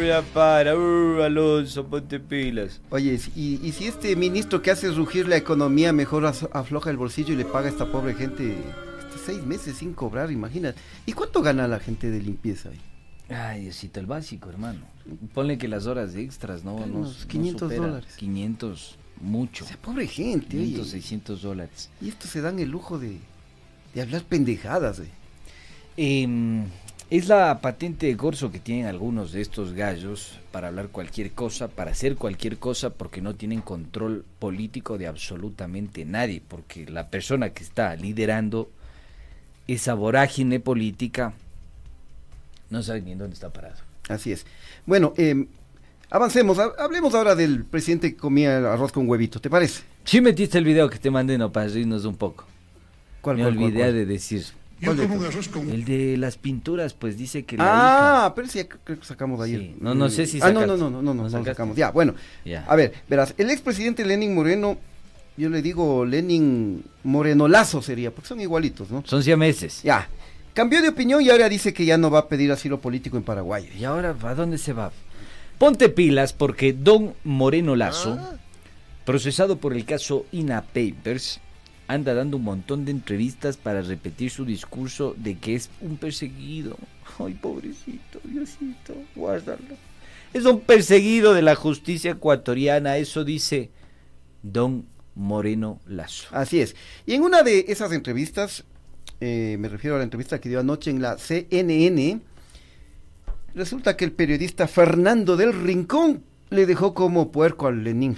[0.07, 2.79] Ya para, uh, Alonso, ponte pilas.
[2.91, 7.33] Oye, y, y si este ministro que hace rugir la economía mejor afloja el bolsillo
[7.33, 8.55] y le paga a esta pobre gente
[8.99, 10.79] este, seis meses sin cobrar, imagínate.
[11.05, 12.79] ¿Y cuánto gana la gente de limpieza ahí?
[13.35, 14.79] Ay, Diosito, el básico, hermano.
[15.33, 16.75] Ponle que las horas extras, ¿no?
[16.75, 18.13] Unos no 500 supera dólares.
[18.15, 19.65] 500, mucho.
[19.81, 20.89] Pobre gente, 500, oye.
[20.89, 21.89] 600 dólares.
[21.99, 23.17] Y estos se dan el lujo de,
[23.93, 25.09] de hablar pendejadas, eh.
[25.97, 26.63] Em,
[27.09, 31.69] es la patente de corso que tienen algunos de estos gallos para hablar cualquier cosa,
[31.69, 37.51] para hacer cualquier cosa, porque no tienen control político de absolutamente nadie, porque la persona
[37.51, 38.69] que está liderando
[39.67, 41.33] esa vorágine política
[42.69, 43.77] no sabe ni en dónde está parado.
[44.09, 44.45] Así es.
[44.85, 45.47] Bueno, eh,
[46.09, 46.59] avancemos.
[46.59, 49.83] Ha- Hablemos ahora del presidente que comía arroz con huevito, ¿te parece?
[50.03, 52.45] Sí metiste el video que te mandé, no, para reírnos un poco.
[53.21, 53.93] ¿Cuál, Me cuál, olvidé cuál?
[53.93, 54.43] de decir.
[54.43, 58.47] Yo ¿Cuál de como El de las pinturas, pues dice que la Ah, hija- pero
[58.47, 59.59] sí, creo que sacamos ayer.
[59.59, 61.75] Sí, no, no sé si Ah, no, no, no, no, no, no, ¿No sacamos.
[61.75, 62.13] Ya, bueno.
[62.45, 62.63] Ya.
[62.67, 64.77] A ver, verás, el expresidente Lenin Moreno,
[65.35, 69.03] yo le digo Lenin Morenolazo sería, porque son igualitos, ¿no?
[69.05, 69.81] Son siameses.
[69.83, 70.07] Ya.
[70.53, 73.23] Cambió de opinión y ahora dice que ya no va a pedir asilo político en
[73.23, 73.69] Paraguay.
[73.79, 74.91] ¿Y ahora a dónde se va?
[75.59, 78.17] Ponte pilas porque Don Moreno Lazo,
[79.05, 81.39] procesado por el caso INA Papers,
[81.87, 86.77] anda dando un montón de entrevistas para repetir su discurso de que es un perseguido.
[87.19, 89.75] Ay, pobrecito, Diosito, guárdalo.
[90.33, 93.71] Es un perseguido de la justicia ecuatoriana, eso dice
[94.43, 96.27] Don Moreno Lazo.
[96.31, 96.75] Así es.
[97.05, 98.65] Y en una de esas entrevistas,
[99.21, 102.19] eh, me refiero a la entrevista que dio anoche en la CNN,
[103.55, 108.15] resulta que el periodista Fernando del Rincón le dejó como puerco al Lenin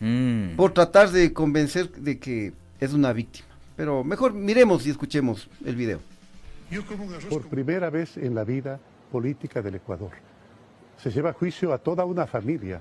[0.00, 0.54] Mm.
[0.56, 3.48] por tratar de convencer de que es una víctima.
[3.76, 6.00] Pero mejor miremos y escuchemos el video.
[7.30, 8.78] Por primera vez en la vida
[9.10, 10.10] política del Ecuador,
[10.98, 12.80] se lleva a juicio a toda una familia,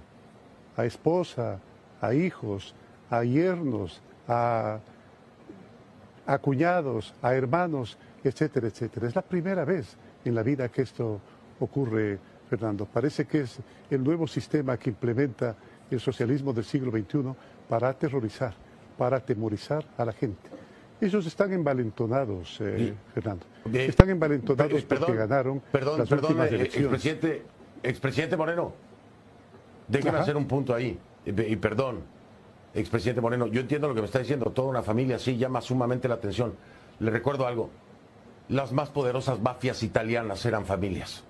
[0.76, 1.60] a esposa,
[2.02, 2.76] a hijos,
[3.10, 4.80] a yernos, a,
[6.26, 9.08] a cuñados, a hermanos, etcétera, etcétera.
[9.08, 11.22] Es la primera vez en la vida que esto
[11.60, 12.86] ocurre, Fernando.
[12.86, 15.56] Parece que es el nuevo sistema que implementa
[15.90, 17.34] el socialismo del siglo XXI
[17.70, 18.54] para aterrorizar,
[18.98, 20.50] para atemorizar a la gente.
[21.00, 23.46] Ellos están envalentonados, eh, Fernando.
[23.72, 26.92] Están envalentonados Eh, perdón, porque ganaron Perdón, las perdón, últimas eh, elecciones.
[26.94, 27.44] expresidente,
[27.84, 28.74] expresidente Moreno.
[29.88, 30.22] Déjeme Ajá.
[30.24, 30.98] hacer un punto ahí.
[31.26, 32.00] Y, perdón,
[32.74, 34.50] expresidente Moreno, yo entiendo lo que me está diciendo.
[34.52, 36.54] Toda una familia sí llama sumamente la atención.
[37.00, 37.70] Le recuerdo algo.
[38.50, 41.24] Las más poderosas mafias italianas eran familias.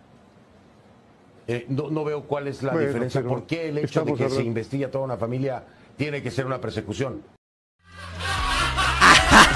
[1.48, 3.24] Eh, no, no veo cuál es la Bueno, diferencia.
[3.24, 5.64] ¿Por qué el hecho de que se hablando- investigue a toda una familia
[5.98, 7.22] tiene que ser una persecución?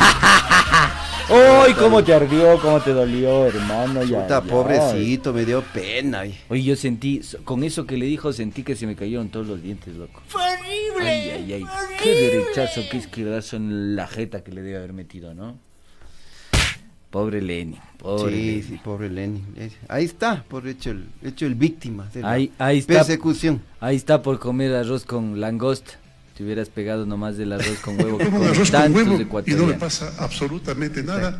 [1.29, 4.03] ¡Uy, cómo te ardió, cómo te dolió, hermano!
[4.03, 4.49] Ya, Puta, ya.
[4.51, 6.21] pobrecito, me dio pena.
[6.21, 6.37] ay.
[6.49, 9.61] Oye, yo sentí, con eso que le dijo, sentí que se me cayeron todos los
[9.61, 10.21] dientes, loco.
[10.27, 11.09] ¡Fue horrible!
[11.09, 11.65] Ay, ay, ay.
[12.03, 15.57] Qué derechazo, qué izquierdazo en la jeta que le debe haber metido, ¿no?
[17.09, 18.63] Pobre Lenin, pobre sí, Lenin.
[18.63, 19.45] sí, pobre Lenin.
[19.57, 22.93] Eh, Ahí está, por hecho el, hecho el víctima de la Ahí, ahí está.
[22.95, 23.61] persecución.
[23.81, 25.91] Ahí está por comer arroz con langosta.
[26.41, 29.41] Te hubieras pegado nomás del arroz con huevo que un comen arroz con tantos huevo
[29.45, 31.39] y no le pasa absolutamente nada.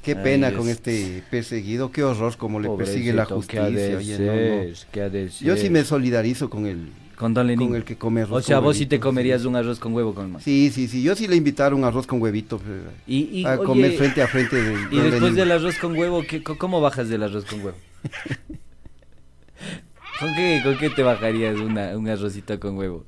[0.00, 0.54] Qué pena es.
[0.54, 4.16] con este perseguido, qué horror como le persigue la Pobrecito, ¿qué ha de justicia.
[4.16, 4.32] oye, no,
[4.68, 4.74] no.
[4.76, 4.86] ser?
[4.92, 7.66] ¿Qué ha de Yo sí me solidarizo con el, Con Don Lenin.
[7.66, 9.92] con el que come arroz O sea, con vos sí te comerías un arroz con
[9.92, 10.44] huevo con más.
[10.44, 11.02] Sí, sí, sí.
[11.02, 12.58] Yo sí le invitaron arroz con huevito.
[12.58, 14.54] pues, Y, y, a oye, comer frente a frente.
[14.54, 17.76] de Y después del arroz con huevo, ¿qué, co- ¿cómo bajas del arroz con huevo?
[20.20, 23.04] ¿Con qué, ¿Con qué te bajarías una, un arrocito con huevo?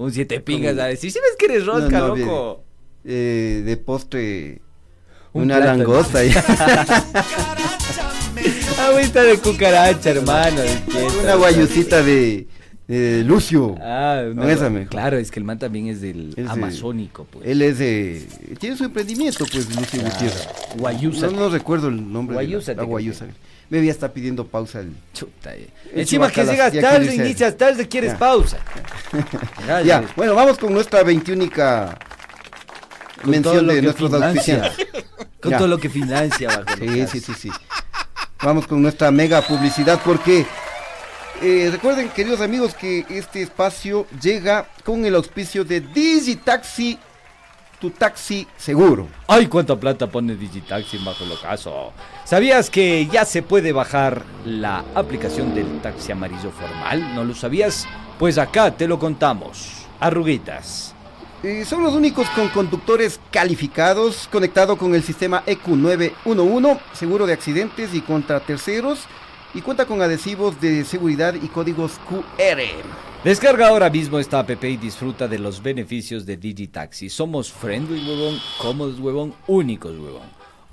[0.00, 2.64] Un siete pingas a decir, si ves que eres rosca, No, no, loco.
[3.04, 4.60] de, eh, de postre,
[5.32, 5.78] Un una plátano.
[5.84, 6.20] langosta.
[8.80, 10.62] Agüita de cucaracha, hermano.
[11.22, 12.46] una guayusita de,
[12.88, 13.74] de Lucio.
[13.80, 14.88] Ah, esa mejor.
[14.88, 17.46] claro, es que el man también es del Es de- amazónico, pues.
[17.46, 18.26] Él es de.
[18.58, 20.14] Tiene su emprendimiento, pues, Lucio Claro.
[20.14, 20.48] Gutiérrez.
[20.78, 21.26] Guayusa.
[21.26, 22.36] No, no recuerdo el nombre.
[22.36, 23.26] de la- Guayusa la te guayusa.
[23.70, 24.92] Me ya está pidiendo pausa el.
[25.14, 25.68] Chuta, eh.
[25.92, 28.18] el Encima que llegas ya tarde, inicias tarde, quieres Ya.
[28.18, 28.58] pausa.
[29.66, 31.48] Ya, Ya, bueno, vamos con nuestra 21
[33.22, 34.72] Con mención de nuestros auspiciantes.
[35.40, 37.50] Con todo lo que financia bajo Sí, sí, sí, sí.
[38.42, 40.44] Vamos con nuestra mega publicidad porque
[41.42, 46.98] eh, recuerden, queridos amigos, que este espacio llega con el auspicio de Digitaxi,
[47.80, 49.08] tu taxi seguro.
[49.26, 51.92] Ay, cuánta plata pone Digitaxi bajo el ocaso.
[52.24, 57.14] ¿Sabías que ya se puede bajar la aplicación del taxi amarillo formal?
[57.14, 57.86] ¿No lo sabías?
[58.18, 59.86] Pues acá te lo contamos.
[59.98, 60.94] Arruguitas.
[61.64, 67.94] Son los únicos con conductores calificados, conectado con el sistema E EQ911, seguro de accidentes
[67.94, 69.06] y contra terceros,
[69.54, 73.09] y cuenta con adhesivos de seguridad y códigos QR.
[73.22, 77.10] Descarga ahora mismo esta app y disfruta de los beneficios de Digitaxi.
[77.10, 80.22] Somos friendly, huevón, cómodos, huevón, únicos, huevón.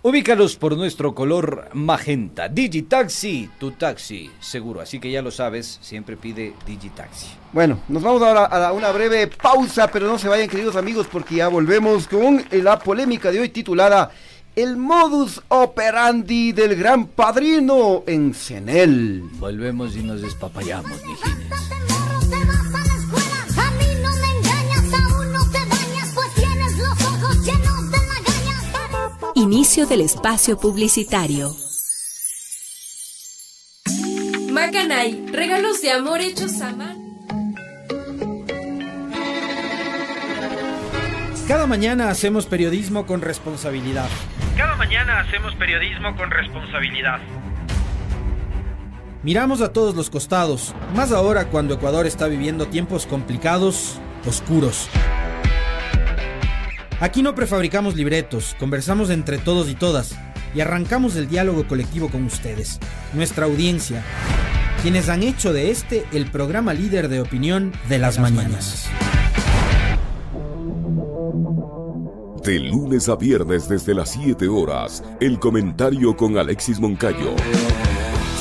[0.01, 2.47] Ubícalos por nuestro color magenta.
[2.47, 4.79] Digitaxi, tu taxi, seguro.
[4.79, 7.27] Así que ya lo sabes, siempre pide Digitaxi.
[7.51, 11.35] Bueno, nos vamos ahora a una breve pausa, pero no se vayan queridos amigos porque
[11.35, 14.09] ya volvemos con la polémica de hoy titulada
[14.55, 19.23] El modus operandi del gran padrino en Cenel.
[19.33, 21.96] Volvemos y nos despapayamos, mijines.
[29.37, 31.55] Inicio del espacio publicitario.
[34.49, 37.19] Macanay, regalos de amor hechos a mano.
[41.47, 44.09] Cada mañana hacemos periodismo con responsabilidad.
[44.57, 47.19] Cada mañana hacemos periodismo con responsabilidad.
[49.21, 54.89] Miramos a todos los costados, más ahora cuando Ecuador está viviendo tiempos complicados, oscuros.
[56.99, 60.15] Aquí no prefabricamos libretos, conversamos entre todos y todas
[60.55, 62.79] y arrancamos el diálogo colectivo con ustedes,
[63.13, 64.03] nuestra audiencia,
[64.81, 68.87] quienes han hecho de este el programa líder de opinión de las, mañanas.
[72.43, 77.35] De lunes a viernes desde las 7 horas, el comentario con Alexis Moncayo.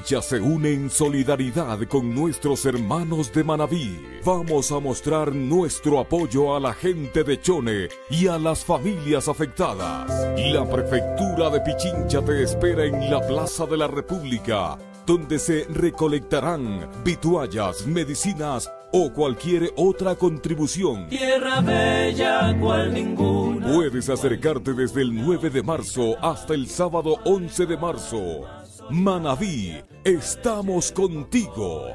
[0.00, 4.00] Pichincha se une en solidaridad con nuestros hermanos de Manabí.
[4.24, 10.10] Vamos a mostrar nuestro apoyo a la gente de Chone y a las familias afectadas.
[10.38, 16.88] La prefectura de Pichincha te espera en la Plaza de la República, donde se recolectarán
[17.04, 21.08] vituallas, medicinas o cualquier otra contribución.
[21.08, 23.72] Tierra bella cual ninguna.
[23.74, 28.59] Puedes acercarte desde el 9 de marzo hasta el sábado 11 de marzo.
[28.90, 31.86] Manaví, estamos contigo.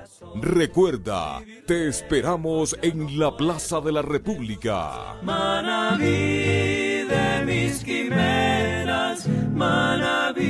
[0.42, 5.18] Recuerda, te esperamos en la Plaza de la República.
[5.22, 10.46] Manaví de mis quimeras, Manaví.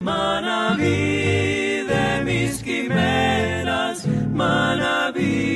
[0.00, 5.49] Manaví de mis quimeras, Manaví.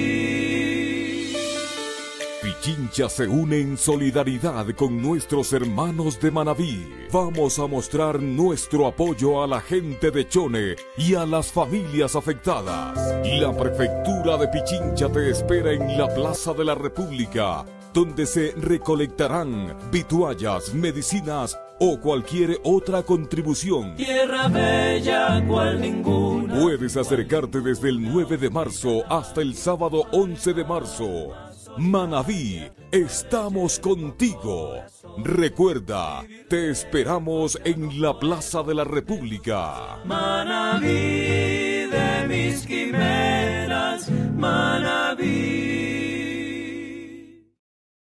[2.94, 7.08] Se une en solidaridad con nuestros hermanos de Manabí.
[7.12, 12.96] Vamos a mostrar nuestro apoyo a la gente de Chone y a las familias afectadas.
[13.24, 19.76] La prefectura de Pichincha te espera en la Plaza de la República, donde se recolectarán
[19.90, 23.96] vituallas, medicinas o cualquier otra contribución.
[23.96, 26.60] Tierra bella cual ninguna.
[26.60, 31.43] Puedes acercarte desde el 9 de marzo hasta el sábado 11 de marzo.
[31.76, 34.74] Manaví, estamos contigo.
[35.18, 40.00] Recuerda, te esperamos en la Plaza de la República.
[40.04, 45.34] Manaví de mis quimeras, Manaví.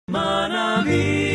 [0.09, 1.34] Manaví.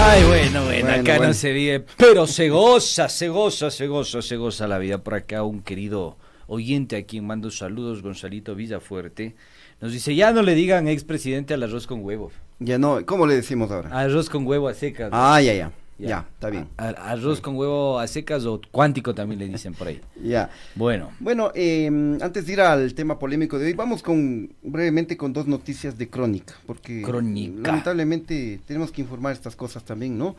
[0.00, 1.26] Ay, bueno, bueno, Bueno, acá bueno.
[1.28, 4.98] no se vive, pero se goza, se goza, se goza, se goza la vida.
[4.98, 9.34] Por acá un querido oyente a quien mando saludos, Gonzalito Villafuerte,
[9.80, 12.30] nos dice, ya no le digan expresidente al arroz con huevo.
[12.60, 13.90] Ya no, ¿cómo le decimos ahora?
[13.98, 15.10] Arroz con huevo a secas.
[15.12, 15.72] Ah, ya, ya.
[15.98, 16.68] Ya, está bien.
[16.76, 20.00] A- arroz con huevo a secas o cuántico también le dicen por ahí.
[20.22, 20.48] Ya.
[20.76, 21.86] Bueno, Bueno, eh,
[22.20, 26.08] antes de ir al tema polémico de hoy, vamos con brevemente con dos noticias de
[26.08, 27.62] crónica, porque Crónica.
[27.68, 30.36] lamentablemente tenemos que informar estas cosas también, ¿no?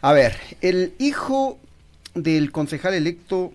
[0.00, 1.58] A ver, el hijo
[2.14, 3.52] del concejal electo,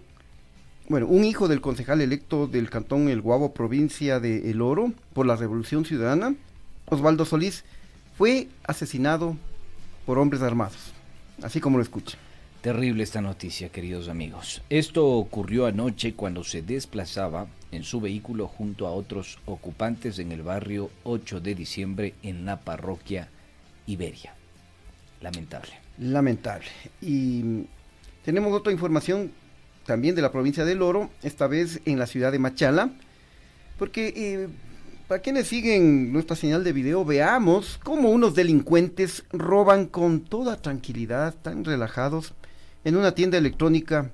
[0.88, 5.26] bueno, un hijo del concejal electo del cantón El Guavo, provincia de El Oro, por
[5.26, 6.36] la Revolución Ciudadana,
[6.86, 7.64] Osvaldo Solís,
[8.18, 9.36] fue asesinado
[10.06, 10.93] por hombres armados,
[11.44, 12.18] así como lo escucha.
[12.62, 14.62] Terrible esta noticia, queridos amigos.
[14.70, 20.44] Esto ocurrió anoche cuando se desplazaba en su vehículo junto a otros ocupantes en el
[20.44, 23.28] barrio 8 de diciembre en la parroquia
[23.86, 24.34] Iberia.
[25.20, 25.74] Lamentable.
[26.00, 26.68] Lamentable.
[27.02, 27.66] Y
[28.24, 29.32] tenemos otra información
[29.86, 32.92] también de la provincia del Oro, esta vez en la ciudad de Machala,
[33.78, 34.48] porque eh,
[35.08, 41.36] para quienes siguen nuestra señal de video, veamos cómo unos delincuentes roban con toda tranquilidad,
[41.42, 42.34] tan relajados,
[42.84, 44.12] en una tienda electrónica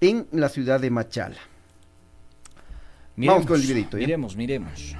[0.00, 1.36] en la ciudad de Machala.
[3.16, 3.96] Vamos con el videito.
[3.96, 4.94] Miremos, miremos.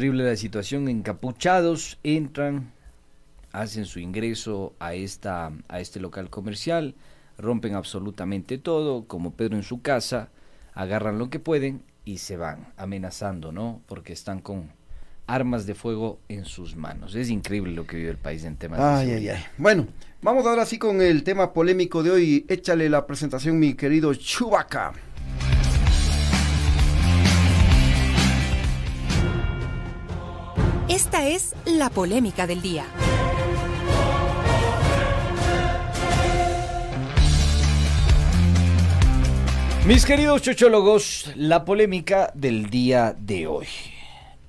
[0.00, 0.18] Terrible.
[0.18, 2.72] Terrible la situación, encapuchados entran,
[3.52, 6.94] hacen su ingreso a esta a este local comercial,
[7.36, 10.30] rompen absolutamente todo, como Pedro en su casa,
[10.72, 13.82] agarran lo que pueden y se van amenazando, ¿no?
[13.86, 14.70] Porque están con
[15.26, 17.14] armas de fuego en sus manos.
[17.14, 19.44] Es increíble lo que vive el país en temas de Ay, ay.
[19.58, 19.86] Bueno,
[20.22, 22.46] vamos ahora sí con el tema polémico de hoy.
[22.48, 24.92] Échale la presentación, mi querido Chubaca.
[31.12, 32.84] Esta es la polémica del día.
[39.88, 43.66] Mis queridos chochólogos, la polémica del día de hoy.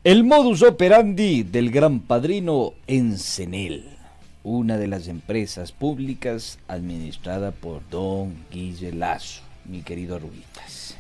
[0.04, 3.98] El modus operandi del gran padrino Encenel,
[4.44, 9.42] una de las empresas públicas administrada por don Guille Lazo.
[9.66, 10.96] mi querido Rubitas?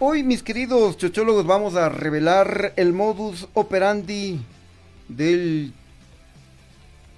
[0.00, 4.40] Hoy, mis queridos chochólogos, vamos a revelar el modus operandi
[5.16, 5.72] del...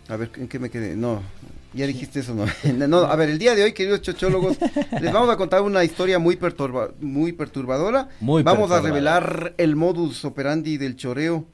[0.09, 0.97] A ver, ¿en qué me quedé?
[0.97, 1.23] No,
[1.75, 2.47] ya dijiste eso, ¿no?
[2.89, 4.59] no, a ver, el día de hoy, queridos chochólogos,
[5.01, 8.09] les vamos a contar una historia muy, perturba muy perturbadora.
[8.21, 8.89] Muy vamos perturbadora.
[8.89, 11.47] a revelar el modus operandi del choreo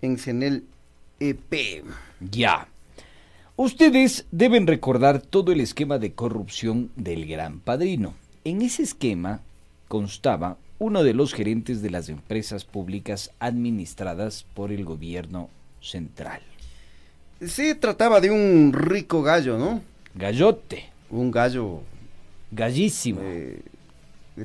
[0.00, 0.64] en Cenel
[1.18, 1.84] EP.
[2.30, 2.68] Ya.
[3.56, 8.14] Ustedes deben recordar todo el esquema de corrupción del Gran Padrino.
[8.44, 9.40] En ese esquema
[9.88, 15.48] constaba uno de los gerentes de las empresas públicas administradas por el gobierno
[15.80, 16.42] central.
[17.40, 19.80] Se trataba de un rico gallo, ¿no?
[20.16, 20.86] Gallote.
[21.08, 21.82] Un gallo
[22.50, 23.20] Gallísimo.
[23.20, 23.62] de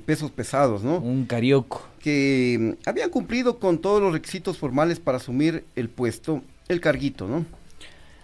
[0.05, 0.97] pesos pesados, ¿no?
[0.99, 1.87] Un carioco.
[1.99, 7.27] Que mm, había cumplido con todos los requisitos formales para asumir el puesto, el carguito,
[7.27, 7.47] ¿no?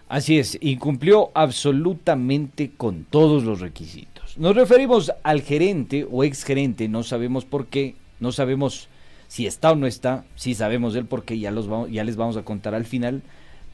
[0.07, 4.38] Así es, y cumplió absolutamente con todos los requisitos.
[4.38, 8.88] Nos referimos al gerente o exgerente, no sabemos por qué, no sabemos
[9.28, 12.38] si está o no está, sí sabemos el por qué, ya, los ya les vamos
[12.38, 13.22] a contar al final,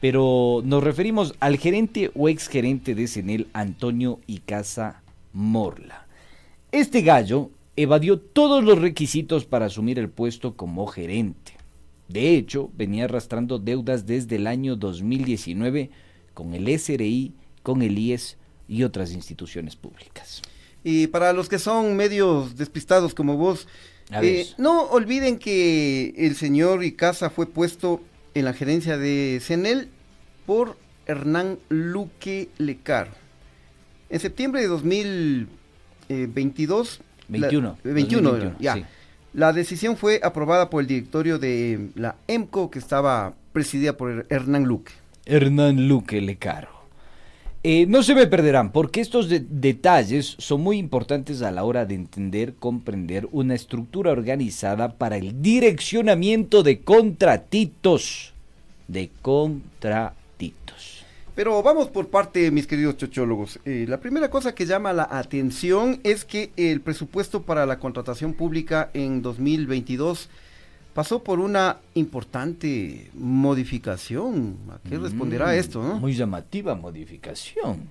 [0.00, 6.06] pero nos referimos al gerente o exgerente de Senel, Antonio Icaza Morla.
[6.72, 11.52] Este gallo evadió todos los requisitos para asumir el puesto como gerente.
[12.08, 15.90] De hecho, venía arrastrando deudas desde el año 2019
[16.34, 18.36] con el SRI, con el IES
[18.68, 20.42] y otras instituciones públicas.
[20.82, 23.68] Y para los que son medios despistados como vos,
[24.10, 28.02] A eh, no olviden que el señor Icaza fue puesto
[28.34, 29.88] en la gerencia de CENEL
[30.46, 33.10] por Hernán Luque Lecaro.
[34.08, 37.00] En septiembre de 2022...
[37.28, 38.74] 21, La, 21, 2021, ya.
[38.74, 38.84] sí.
[39.32, 44.64] La decisión fue aprobada por el directorio de la EMCO, que estaba presidida por Hernán
[44.64, 44.90] Luque.
[45.24, 46.79] Hernán Luque Lecaro.
[47.62, 51.84] Eh, no se me perderán, porque estos de- detalles son muy importantes a la hora
[51.84, 58.32] de entender, comprender una estructura organizada para el direccionamiento de contratitos.
[58.88, 61.04] De contratitos.
[61.34, 63.60] Pero vamos por parte, mis queridos chochólogos.
[63.66, 68.32] Eh, la primera cosa que llama la atención es que el presupuesto para la contratación
[68.32, 70.28] pública en 2022
[70.94, 74.56] pasó por una importante modificación.
[74.70, 75.82] ¿A qué responderá Mm, esto?
[75.82, 75.98] no?
[76.00, 77.90] Muy llamativa modificación.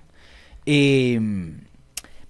[0.66, 1.18] Eh,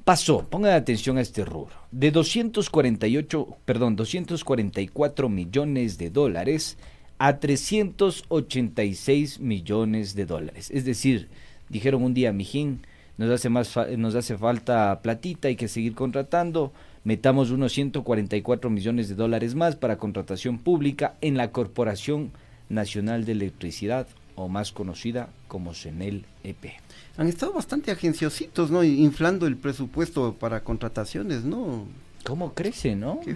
[0.04, 6.76] pasó, pongan atención a este rubro, de 248, perdón, 244 millones de dólares
[7.18, 10.70] a 386 millones de dólares.
[10.70, 11.28] Es decir,
[11.68, 12.80] dijeron un día, mijín,
[13.18, 16.72] nos hace, más fa- nos hace falta platita, hay que seguir contratando,
[17.04, 22.30] metamos unos 144 millones de dólares más para contratación pública en la Corporación
[22.68, 26.72] Nacional de Electricidad, o más conocida como CENEL EP.
[27.16, 28.82] Han estado bastante agenciositos, ¿no?
[28.82, 31.84] Inflando el presupuesto para contrataciones, ¿no?
[32.24, 33.20] ¿Cómo crece, no?
[33.20, 33.34] Qué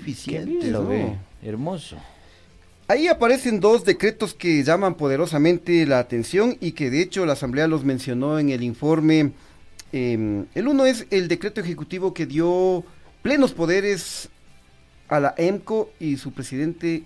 [0.71, 1.19] lo ¿no?
[1.43, 1.97] Hermoso.
[2.87, 7.67] Ahí aparecen dos decretos que llaman poderosamente la atención y que de hecho la Asamblea
[7.67, 9.33] los mencionó en el informe.
[9.93, 12.85] Eh, el uno es el decreto ejecutivo que dio
[13.25, 14.29] plenos poderes
[15.09, 17.05] a la EMCO y su presidente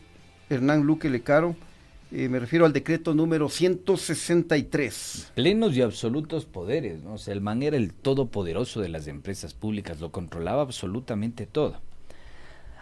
[0.50, 1.54] Hernán Luque Lecaro.
[2.10, 5.30] Eh, me refiero al decreto número 163.
[5.36, 7.12] Plenos y absolutos poderes, ¿no?
[7.12, 11.80] O sea, el man era el todopoderoso de las empresas públicas, lo controlaba absolutamente todo.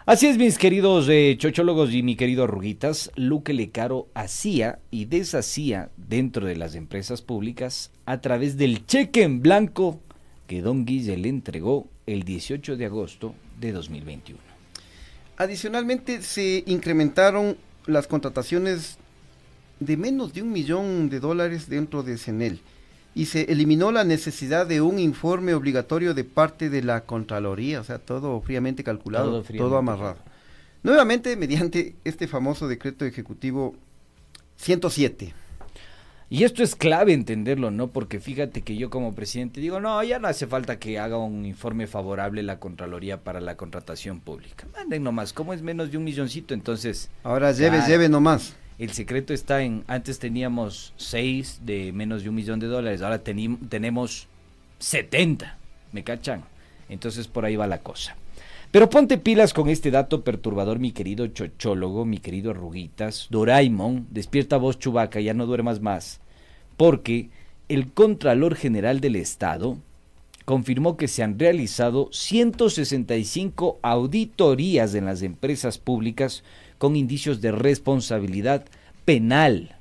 [0.07, 5.91] Así es, mis queridos eh, chochólogos y mi querido Arruguitas, Luque Lecaro hacía y deshacía
[5.95, 10.01] dentro de las empresas públicas a través del cheque en blanco
[10.47, 14.39] que Don Guille le entregó el 18 de agosto de 2021.
[15.37, 18.97] Adicionalmente se incrementaron las contrataciones
[19.79, 22.59] de menos de un millón de dólares dentro de CENEL
[23.13, 27.83] y se eliminó la necesidad de un informe obligatorio de parte de la Contraloría, o
[27.83, 30.17] sea, todo fríamente calculado, Todo todo, amarrado.
[30.83, 33.75] Nuevamente, mediante este famoso decreto ejecutivo
[34.57, 35.33] 107.
[36.29, 37.87] Y esto es clave entenderlo, ¿no?
[37.87, 41.45] Porque fíjate que yo como presidente digo, no, ya no hace falta que haga un
[41.45, 44.67] informe favorable la Contraloría para la contratación pública.
[44.75, 47.09] Manden nomás, como es menos de un milloncito, entonces...
[47.23, 48.57] Ahora lleve, lleve nomás.
[48.77, 53.23] El secreto está en, antes teníamos seis de menos de un millón de dólares, ahora
[53.23, 54.27] tenemos
[54.79, 55.57] 70,
[55.93, 56.43] ¿me cachan?
[56.89, 58.15] Entonces por ahí va la cosa.
[58.71, 64.57] Pero ponte pilas con este dato perturbador, mi querido chochólogo, mi querido Arruguitas, Doraemon, despierta
[64.57, 66.19] voz chubaca, ya no duermas más,
[66.75, 67.29] porque
[67.69, 69.77] el Contralor General del Estado
[70.43, 76.43] confirmó que se han realizado 165 auditorías en las empresas públicas
[76.77, 78.65] con indicios de responsabilidad
[79.05, 79.75] penal.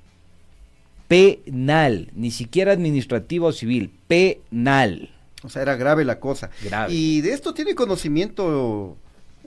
[1.09, 5.11] Penal, ni siquiera administrativa o civil, penal.
[5.47, 6.51] O sea, era grave la cosa.
[6.63, 6.93] Grave.
[6.93, 8.97] Y de esto tiene conocimiento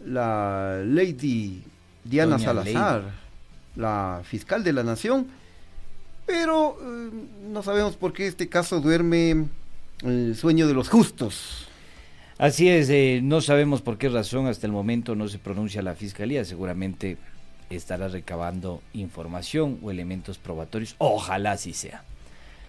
[0.05, 1.63] la Lady
[2.03, 3.03] Diana Doña Salazar,
[3.75, 5.27] la fiscal de la nación,
[6.25, 7.09] pero eh,
[7.51, 9.47] no sabemos por qué este caso duerme
[10.03, 11.67] el sueño de los justos.
[12.37, 15.95] Así es, eh, no sabemos por qué razón hasta el momento no se pronuncia la
[15.95, 17.17] fiscalía, seguramente
[17.69, 22.03] estará recabando información o elementos probatorios, ojalá así sea.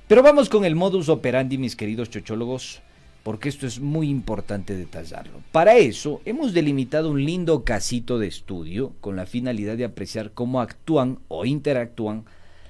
[0.09, 2.83] Pero vamos con el modus operandi, mis queridos chochólogos,
[3.23, 5.43] porque esto es muy importante detallarlo.
[5.53, 10.61] Para eso hemos delimitado un lindo casito de estudio con la finalidad de apreciar cómo
[10.61, 12.25] actúan o interactúan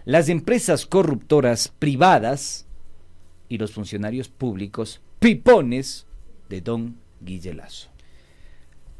[0.04, 2.66] las empresas corruptoras privadas
[3.48, 6.06] y los funcionarios públicos pipones
[6.48, 7.90] de Don Guillelazo.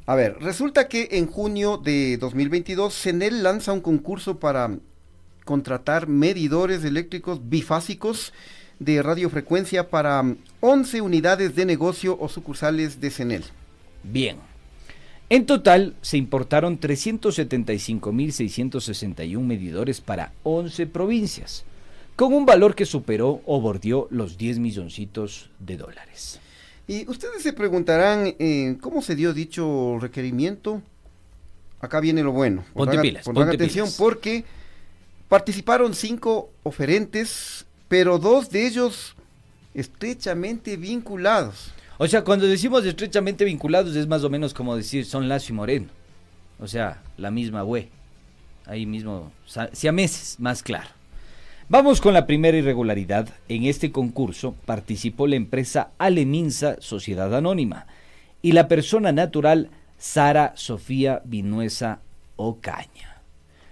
[0.07, 4.79] A ver, resulta que en junio de 2022 CENEL lanza un concurso para
[5.45, 8.33] contratar medidores eléctricos bifásicos
[8.81, 10.25] de radiofrecuencia para
[10.59, 13.45] 11 unidades de negocio o sucursales de CENEL.
[14.03, 14.39] Bien.
[15.29, 21.65] En total se importaron 375.661 medidores para 11 provincias,
[22.17, 26.41] con un valor que superó o bordeó los 10 milloncitos de dólares.
[26.89, 30.83] Y ustedes se preguntarán eh, cómo se dio dicho requerimiento.
[31.81, 32.65] Acá viene lo bueno.
[32.75, 33.97] Ponte pilas, ponte atención pilas.
[33.97, 34.45] porque
[35.29, 39.17] participaron cinco oferentes, pero dos de ellos
[39.75, 41.73] estrechamente vinculados.
[41.99, 45.57] O sea, cuando decimos estrechamente vinculados es más o menos como decir son Lazo y
[45.57, 45.89] Moreno.
[46.61, 47.89] O sea, la misma güey.
[48.65, 49.33] Ahí mismo,
[49.73, 50.89] siameses, más claro.
[51.69, 53.29] Vamos con la primera irregularidad.
[53.49, 57.87] En este concurso participó la empresa Aleminsa Sociedad Anónima
[58.41, 59.69] y la persona natural
[59.99, 61.99] Sara Sofía Vinuesa
[62.37, 63.21] Ocaña.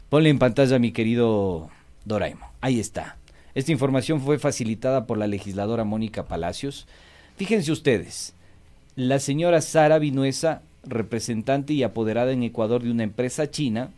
[0.08, 1.70] Ponle en pantalla mi querido
[2.04, 2.48] Doraemon.
[2.60, 3.16] Ahí está.
[3.54, 6.86] Esta información fue facilitada por la legisladora Mónica Palacios.
[7.36, 8.34] Fíjense ustedes,
[8.96, 13.90] la señora Sara Vinuesa, representante y apoderada en Ecuador de una empresa china,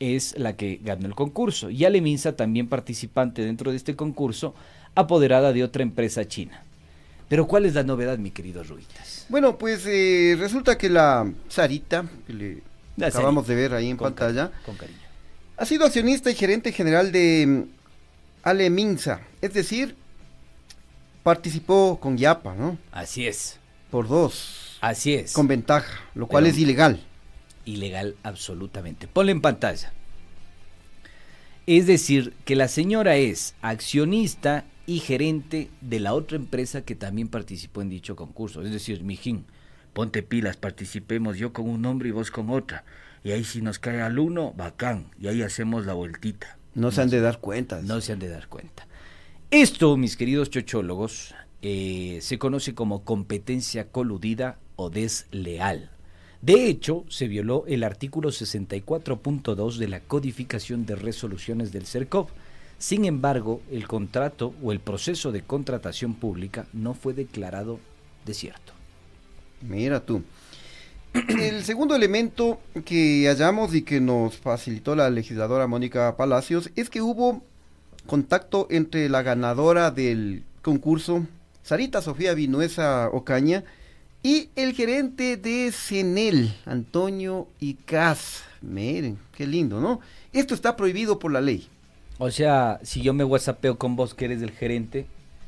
[0.00, 1.70] es la que ganó el concurso.
[1.70, 4.54] Y Aleminsa, también participante dentro de este concurso,
[4.94, 6.64] apoderada de otra empresa china.
[7.28, 9.26] Pero ¿cuál es la novedad, mi querido Ruitas?
[9.28, 12.62] Bueno, pues eh, resulta que la Sarita, que le
[12.96, 13.54] La acabamos Sarita.
[13.62, 14.98] de ver ahí en Con pantalla, Con cariño.
[15.56, 17.64] ha sido accionista y gerente general de
[18.44, 19.20] mm, Aleminsa.
[19.40, 19.96] Es decir,
[21.22, 22.78] participó con Yapa, ¿no?
[22.90, 23.58] Así es.
[23.90, 24.78] Por dos.
[24.80, 25.32] Así es.
[25.32, 27.00] Con ventaja, lo cual Pero- es ilegal.
[27.64, 29.06] Ilegal absolutamente.
[29.06, 29.92] Ponle en pantalla.
[31.66, 37.28] Es decir, que la señora es accionista y gerente de la otra empresa que también
[37.28, 38.62] participó en dicho concurso.
[38.62, 39.44] Es decir, mijín,
[39.92, 42.84] ponte pilas, participemos yo con un nombre y vos con otra.
[43.22, 45.12] Y ahí si nos cae al uno, bacán.
[45.20, 46.58] Y ahí hacemos la vueltita.
[46.74, 47.82] No se han de dar cuenta.
[47.82, 48.86] No se han de dar cuenta.
[49.50, 55.90] Esto, mis queridos chochólogos, eh, se conoce como competencia coludida o desleal.
[56.40, 62.28] De hecho, se violó el artículo 64.2 de la codificación de resoluciones del CERCOV.
[62.78, 67.78] Sin embargo, el contrato o el proceso de contratación pública no fue declarado
[68.26, 68.72] desierto.
[69.60, 70.22] Mira tú.
[71.14, 77.02] El segundo elemento que hallamos y que nos facilitó la legisladora Mónica Palacios es que
[77.02, 77.42] hubo
[78.06, 81.26] contacto entre la ganadora del concurso,
[81.62, 83.64] Sarita Sofía Vinuesa Ocaña,
[84.22, 88.44] y el gerente de CENEL, Antonio Icaz.
[88.62, 90.00] Miren, qué lindo, ¿no?
[90.32, 91.68] Esto está prohibido por la ley.
[92.18, 95.06] O sea, si yo me whatsappeo con vos que eres el gerente,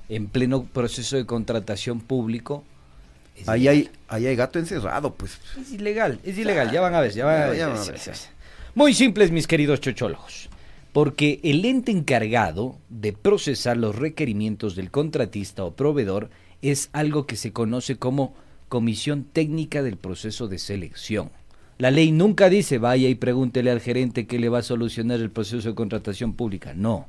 [0.08, 2.64] en pleno proceso de contratación público,
[3.36, 5.38] es Ahí hay, ahí hay gato encerrado, pues.
[5.60, 7.58] Es ilegal, es ilegal, ya van a ver, ya van a ver.
[7.58, 7.84] ya van a.
[8.74, 10.48] Muy simples, mis queridos chochólogos,
[10.92, 16.30] porque el ente encargado de procesar los requerimientos del contratista o proveedor
[16.62, 18.34] es algo que se conoce como
[18.68, 21.30] Comisión Técnica del Proceso de Selección.
[21.78, 25.30] La ley nunca dice vaya y pregúntele al gerente que le va a solucionar el
[25.30, 26.72] proceso de contratación pública.
[26.74, 27.08] No,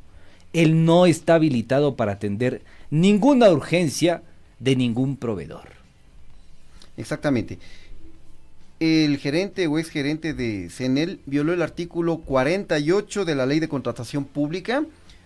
[0.53, 4.23] él no está habilitado para atender ninguna urgencia
[4.59, 5.74] de ningún proveedor.
[6.97, 7.59] Exactamente.
[8.79, 14.25] El gerente o exgerente de CENEL violó el artículo 48 de la Ley de Contratación
[14.25, 14.83] Pública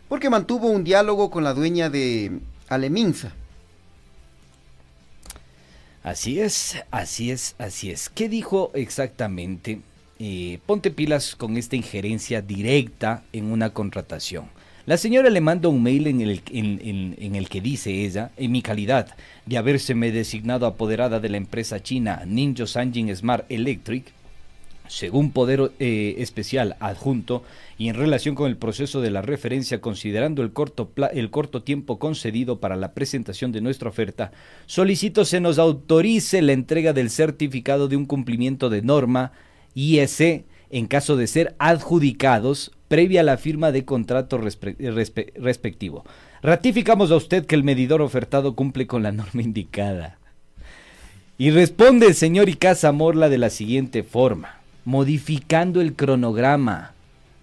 [0.08, 3.34] porque mantuvo un diálogo con la dueña de Aleminsa.
[6.04, 8.10] Así es, así es, así es.
[8.10, 9.82] ¿Qué dijo exactamente?
[10.18, 14.50] Eh, ponte pilas con esta injerencia directa en una contratación.
[14.90, 18.52] La señora le manda un mail en el, en- en- el que dice ella, en
[18.52, 19.16] mi calidad
[19.46, 24.06] de habérseme designado apoderada de la empresa china Ninja Sanjin Smart Electric,
[24.88, 27.44] según Poder eh, Especial Adjunto,
[27.78, 32.00] y en relación con el proceso de la referencia, considerando el corto, el corto tiempo
[32.00, 34.32] concedido para la presentación de nuestra oferta,
[34.66, 39.34] solicito se nos autorice la entrega del certificado de un cumplimiento de norma
[39.76, 46.04] IEC en caso de ser adjudicados previa a la firma de contrato respectivo.
[46.42, 50.18] Ratificamos a usted que el medidor ofertado cumple con la norma indicada.
[51.38, 56.94] Y responde el señor Icaza Morla de la siguiente forma, modificando el cronograma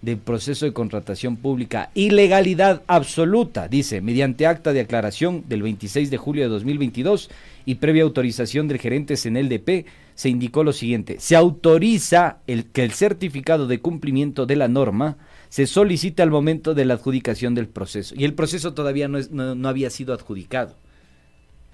[0.01, 1.89] del proceso de contratación pública.
[1.95, 7.31] Ilegalidad absoluta, dice, mediante acta de aclaración del 26 de julio de 2022
[7.65, 11.17] y previa autorización del gerente DP, se indicó lo siguiente.
[11.19, 15.17] Se autoriza el, que el certificado de cumplimiento de la norma
[15.49, 18.15] se solicita al momento de la adjudicación del proceso.
[18.17, 20.75] Y el proceso todavía no, no había sido adjudicado.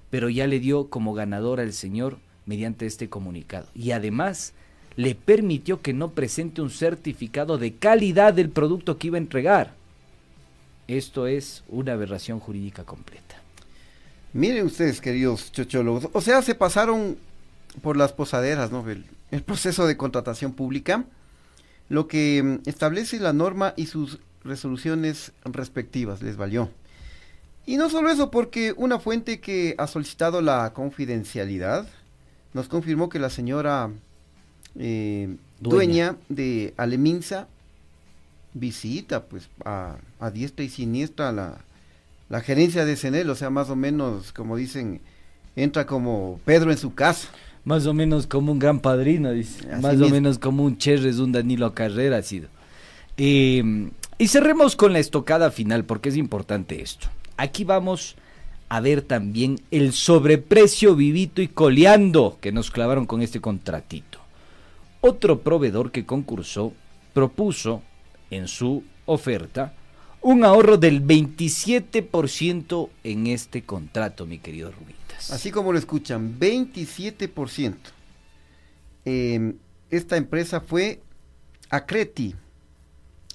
[0.09, 3.67] Pero ya le dio como ganador al señor mediante este comunicado.
[3.74, 4.53] Y además
[4.95, 9.74] le permitió que no presente un certificado de calidad del producto que iba a entregar.
[10.88, 13.41] Esto es una aberración jurídica completa.
[14.34, 17.17] Miren ustedes, queridos chochólogos, o sea, se pasaron
[17.82, 18.84] por las posaderas, ¿no?
[18.89, 19.05] El,
[19.43, 21.05] proceso de contratación pública,
[21.94, 26.72] lo que mm, establece la norma y sus resoluciones respectivas, les valió.
[27.68, 31.88] Y no solo eso, porque una fuente que ha solicitado la confidencialidad
[32.54, 33.91] nos confirmó que la señora
[34.76, 36.18] eh, dueña.
[36.30, 37.48] de Aleminsa
[38.56, 39.98] visita pues a,
[40.34, 41.60] diestra y siniestra la,
[42.28, 45.00] la gerencia de Senel, o sea, más o menos, como dicen,
[45.56, 47.30] entra como Pedro en su casa.
[47.66, 49.66] Más o menos como un gran padrino, dice.
[49.78, 52.49] más o menos como un Cherres, un Danilo Carrera ha sido.
[53.16, 57.07] Em, y cerremos con la estocada final, porque es importante esto.
[57.38, 58.16] Aquí vamos
[58.70, 64.20] a ver también el sobreprecio vivito y coleando que nos clavaron con este contratito.
[65.01, 66.74] Otro proveedor que concursó
[67.14, 67.82] propuso
[68.32, 69.74] en su oferta
[70.22, 74.72] un ahorro del 27% en este contrato, mi querido
[75.30, 77.76] Así como lo escuchan, 27%.
[79.05, 79.55] Em,
[79.89, 81.01] esta empresa fue
[81.69, 82.36] Acreti.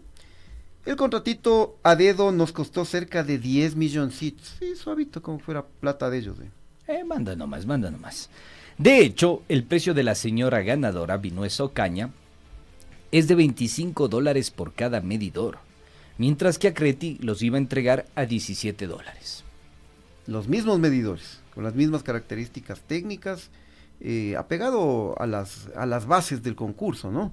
[0.86, 4.55] el contratito a dedo nos costó cerca de 10 milloncitos.
[4.59, 6.38] Sí, suavito, como fuera plata de ellos.
[6.39, 6.49] Eh,
[6.88, 8.29] eh manda nomás, manda nomás.
[8.78, 12.09] De hecho, el precio de la señora ganadora, Vinuesa Ocaña,
[13.11, 15.59] es de 25 dólares por cada medidor,
[16.17, 19.43] mientras que a Creti los iba a entregar a 17 dólares.
[20.26, 23.49] Los mismos medidores, con las mismas características técnicas,
[23.99, 27.32] eh, apegado a las, a las bases del concurso, ¿no?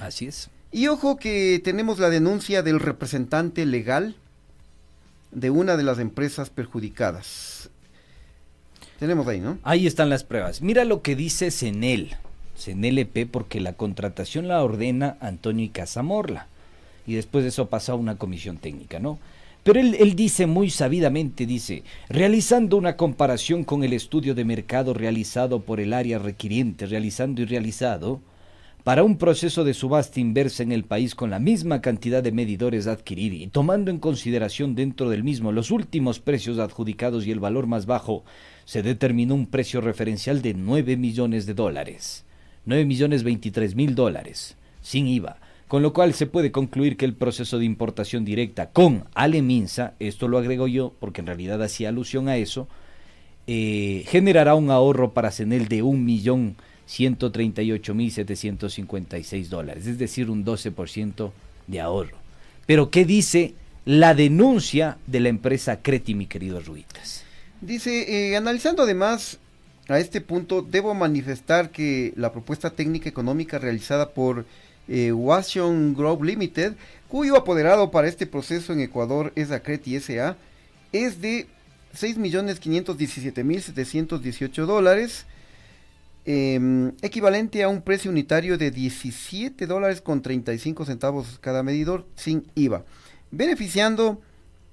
[0.00, 0.50] Así es.
[0.72, 4.16] Y ojo que tenemos la denuncia del representante legal
[5.30, 7.70] de una de las empresas perjudicadas.
[9.02, 9.58] Tenemos ahí, ¿no?
[9.64, 10.62] Ahí están las pruebas.
[10.62, 12.14] Mira lo que dice CENEL,
[12.56, 16.46] CENELP, porque la contratación la ordena Antonio Casamorla.
[17.04, 19.18] Y después de eso pasa a una comisión técnica, ¿no?
[19.64, 24.94] Pero él, él, dice muy sabidamente, dice, realizando una comparación con el estudio de mercado
[24.94, 28.20] realizado por el área requiriente, realizando y realizado,
[28.84, 32.86] para un proceso de subasta inversa en el país con la misma cantidad de medidores
[32.86, 37.38] a adquirir y tomando en consideración dentro del mismo los últimos precios adjudicados y el
[37.38, 38.24] valor más bajo,
[38.64, 42.24] se determinó un precio referencial de 9 millones de dólares.
[42.64, 45.38] 9 millones 23 mil dólares, sin IVA.
[45.68, 50.28] Con lo cual se puede concluir que el proceso de importación directa con Aleminsa, esto
[50.28, 52.68] lo agrego yo porque en realidad hacía alusión a eso,
[53.46, 56.56] eh, generará un ahorro para Senel de un millón
[56.98, 61.32] 138.756 dólares, es decir, un 12%
[61.66, 62.16] de ahorro.
[62.66, 67.24] Pero, ¿qué dice la denuncia de la empresa Creti, mi querido Ruitas?
[67.60, 69.38] Dice, eh, analizando además
[69.88, 74.46] a este punto, debo manifestar que la propuesta técnica económica realizada por
[74.88, 76.74] eh, Washington Grove Limited,
[77.08, 80.36] cuyo apoderado para este proceso en Ecuador es Acreti SA,
[80.92, 81.46] es de
[81.94, 85.26] 6.517.718 dólares
[86.24, 92.46] Em, equivalente a un precio unitario de 17 dólares con 35 centavos cada medidor sin
[92.54, 92.84] IVA,
[93.32, 94.20] beneficiando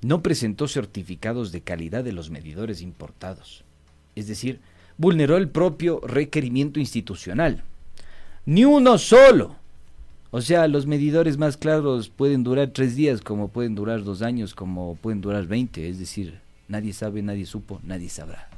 [0.00, 3.64] no presentó certificados de calidad de los medidores importados.
[4.16, 4.60] Es decir,
[4.96, 7.62] vulneró el propio requerimiento institucional.
[8.46, 9.57] Ni uno solo.
[10.30, 14.54] O sea, los medidores más claros pueden durar tres días, como pueden durar dos años,
[14.54, 15.88] como pueden durar veinte.
[15.88, 18.48] Es decir, nadie sabe, nadie supo, nadie sabrá.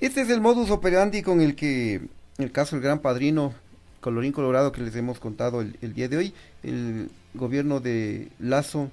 [0.00, 3.54] Este es el modus operandi con el que, en el caso del gran padrino
[4.00, 8.90] Colorín Colorado que les hemos contado el, el día de hoy, el gobierno de Lazo,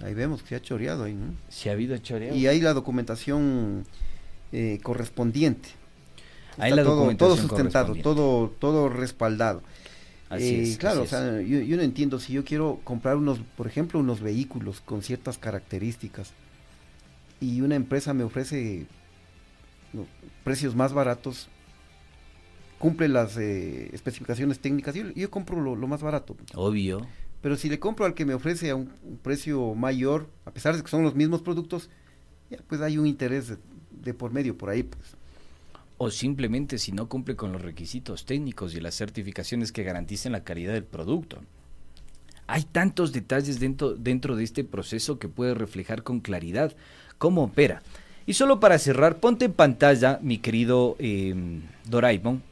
[0.00, 1.34] ahí vemos que se ha choreado ahí, ¿no?
[1.50, 2.34] Se ha habido choreo.
[2.34, 3.84] Y hay la documentación
[4.52, 5.68] eh, correspondiente.
[6.52, 9.62] Está la todo, documentación todo sustentado, todo, todo respaldado.
[10.28, 13.16] Así Eh, es, claro, así o sea, yo, yo no entiendo si yo quiero comprar
[13.16, 16.32] unos, por ejemplo, unos vehículos con ciertas características
[17.40, 18.86] y una empresa me ofrece
[19.92, 20.06] no,
[20.44, 21.48] precios más baratos,
[22.78, 26.36] cumple las eh, especificaciones técnicas, yo, yo compro lo, lo más barato.
[26.54, 27.06] Obvio.
[27.40, 30.76] Pero si le compro al que me ofrece a un, un precio mayor, a pesar
[30.76, 31.88] de que son los mismos productos,
[32.50, 33.56] ya, pues hay un interés de,
[34.02, 35.16] de por medio por ahí, pues.
[35.98, 40.44] O simplemente si no cumple con los requisitos técnicos y las certificaciones que garanticen la
[40.44, 41.40] calidad del producto.
[42.46, 46.74] Hay tantos detalles dentro, dentro de este proceso que puede reflejar con claridad
[47.18, 47.82] cómo opera.
[48.26, 51.34] Y solo para cerrar, ponte en pantalla, mi querido eh,
[51.88, 52.42] Doraemon.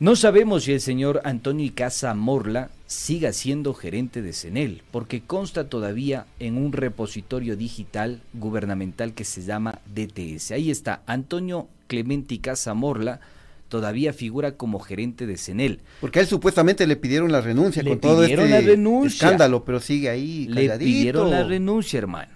[0.00, 5.68] No sabemos si el señor Antonio Icaza Morla siga siendo gerente de CENEL, porque consta
[5.68, 10.50] todavía en un repositorio digital gubernamental que se llama DTS.
[10.50, 13.20] Ahí está, Antonio Clemente Icaza Morla
[13.68, 15.80] todavía figura como gerente de CENEL.
[16.00, 19.26] Porque a él supuestamente le pidieron la renuncia Le con todo pidieron este la renuncia.
[19.26, 22.32] escándalo, pero sigue ahí Le pidieron la renuncia, hermano.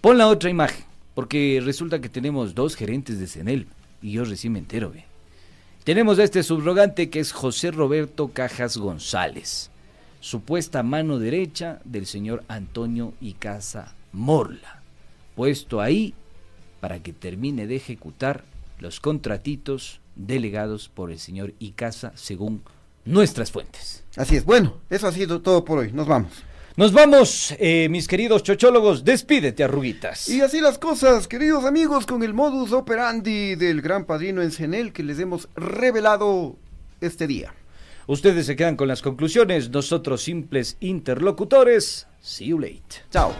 [0.00, 3.66] Pon la otra imagen, porque resulta que tenemos dos gerentes de CENEL
[4.02, 5.04] y yo recién me entero, ve.
[5.84, 9.70] Tenemos a este subrogante que es José Roberto Cajas González,
[10.20, 14.82] supuesta mano derecha del señor Antonio Icaza Morla,
[15.36, 16.14] puesto ahí
[16.80, 18.42] para que termine de ejecutar
[18.82, 22.62] los contratitos delegados por el señor Icaza según
[23.04, 24.04] nuestras fuentes.
[24.16, 24.44] Así es.
[24.44, 25.92] Bueno, eso ha sido todo por hoy.
[25.92, 26.32] Nos vamos.
[26.74, 29.04] Nos vamos, eh, mis queridos chochólogos.
[29.04, 30.28] Despídete, arruguitas.
[30.28, 34.92] Y así las cosas, queridos amigos, con el modus operandi del gran padrino en Cenel
[34.92, 36.56] que les hemos revelado
[37.00, 37.54] este día.
[38.06, 42.06] Ustedes se quedan con las conclusiones, nosotros simples interlocutores.
[42.20, 43.04] See you late.
[43.10, 43.34] Chao.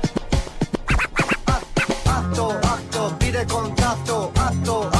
[2.04, 4.90] Acto, acto, pide contacto, acto,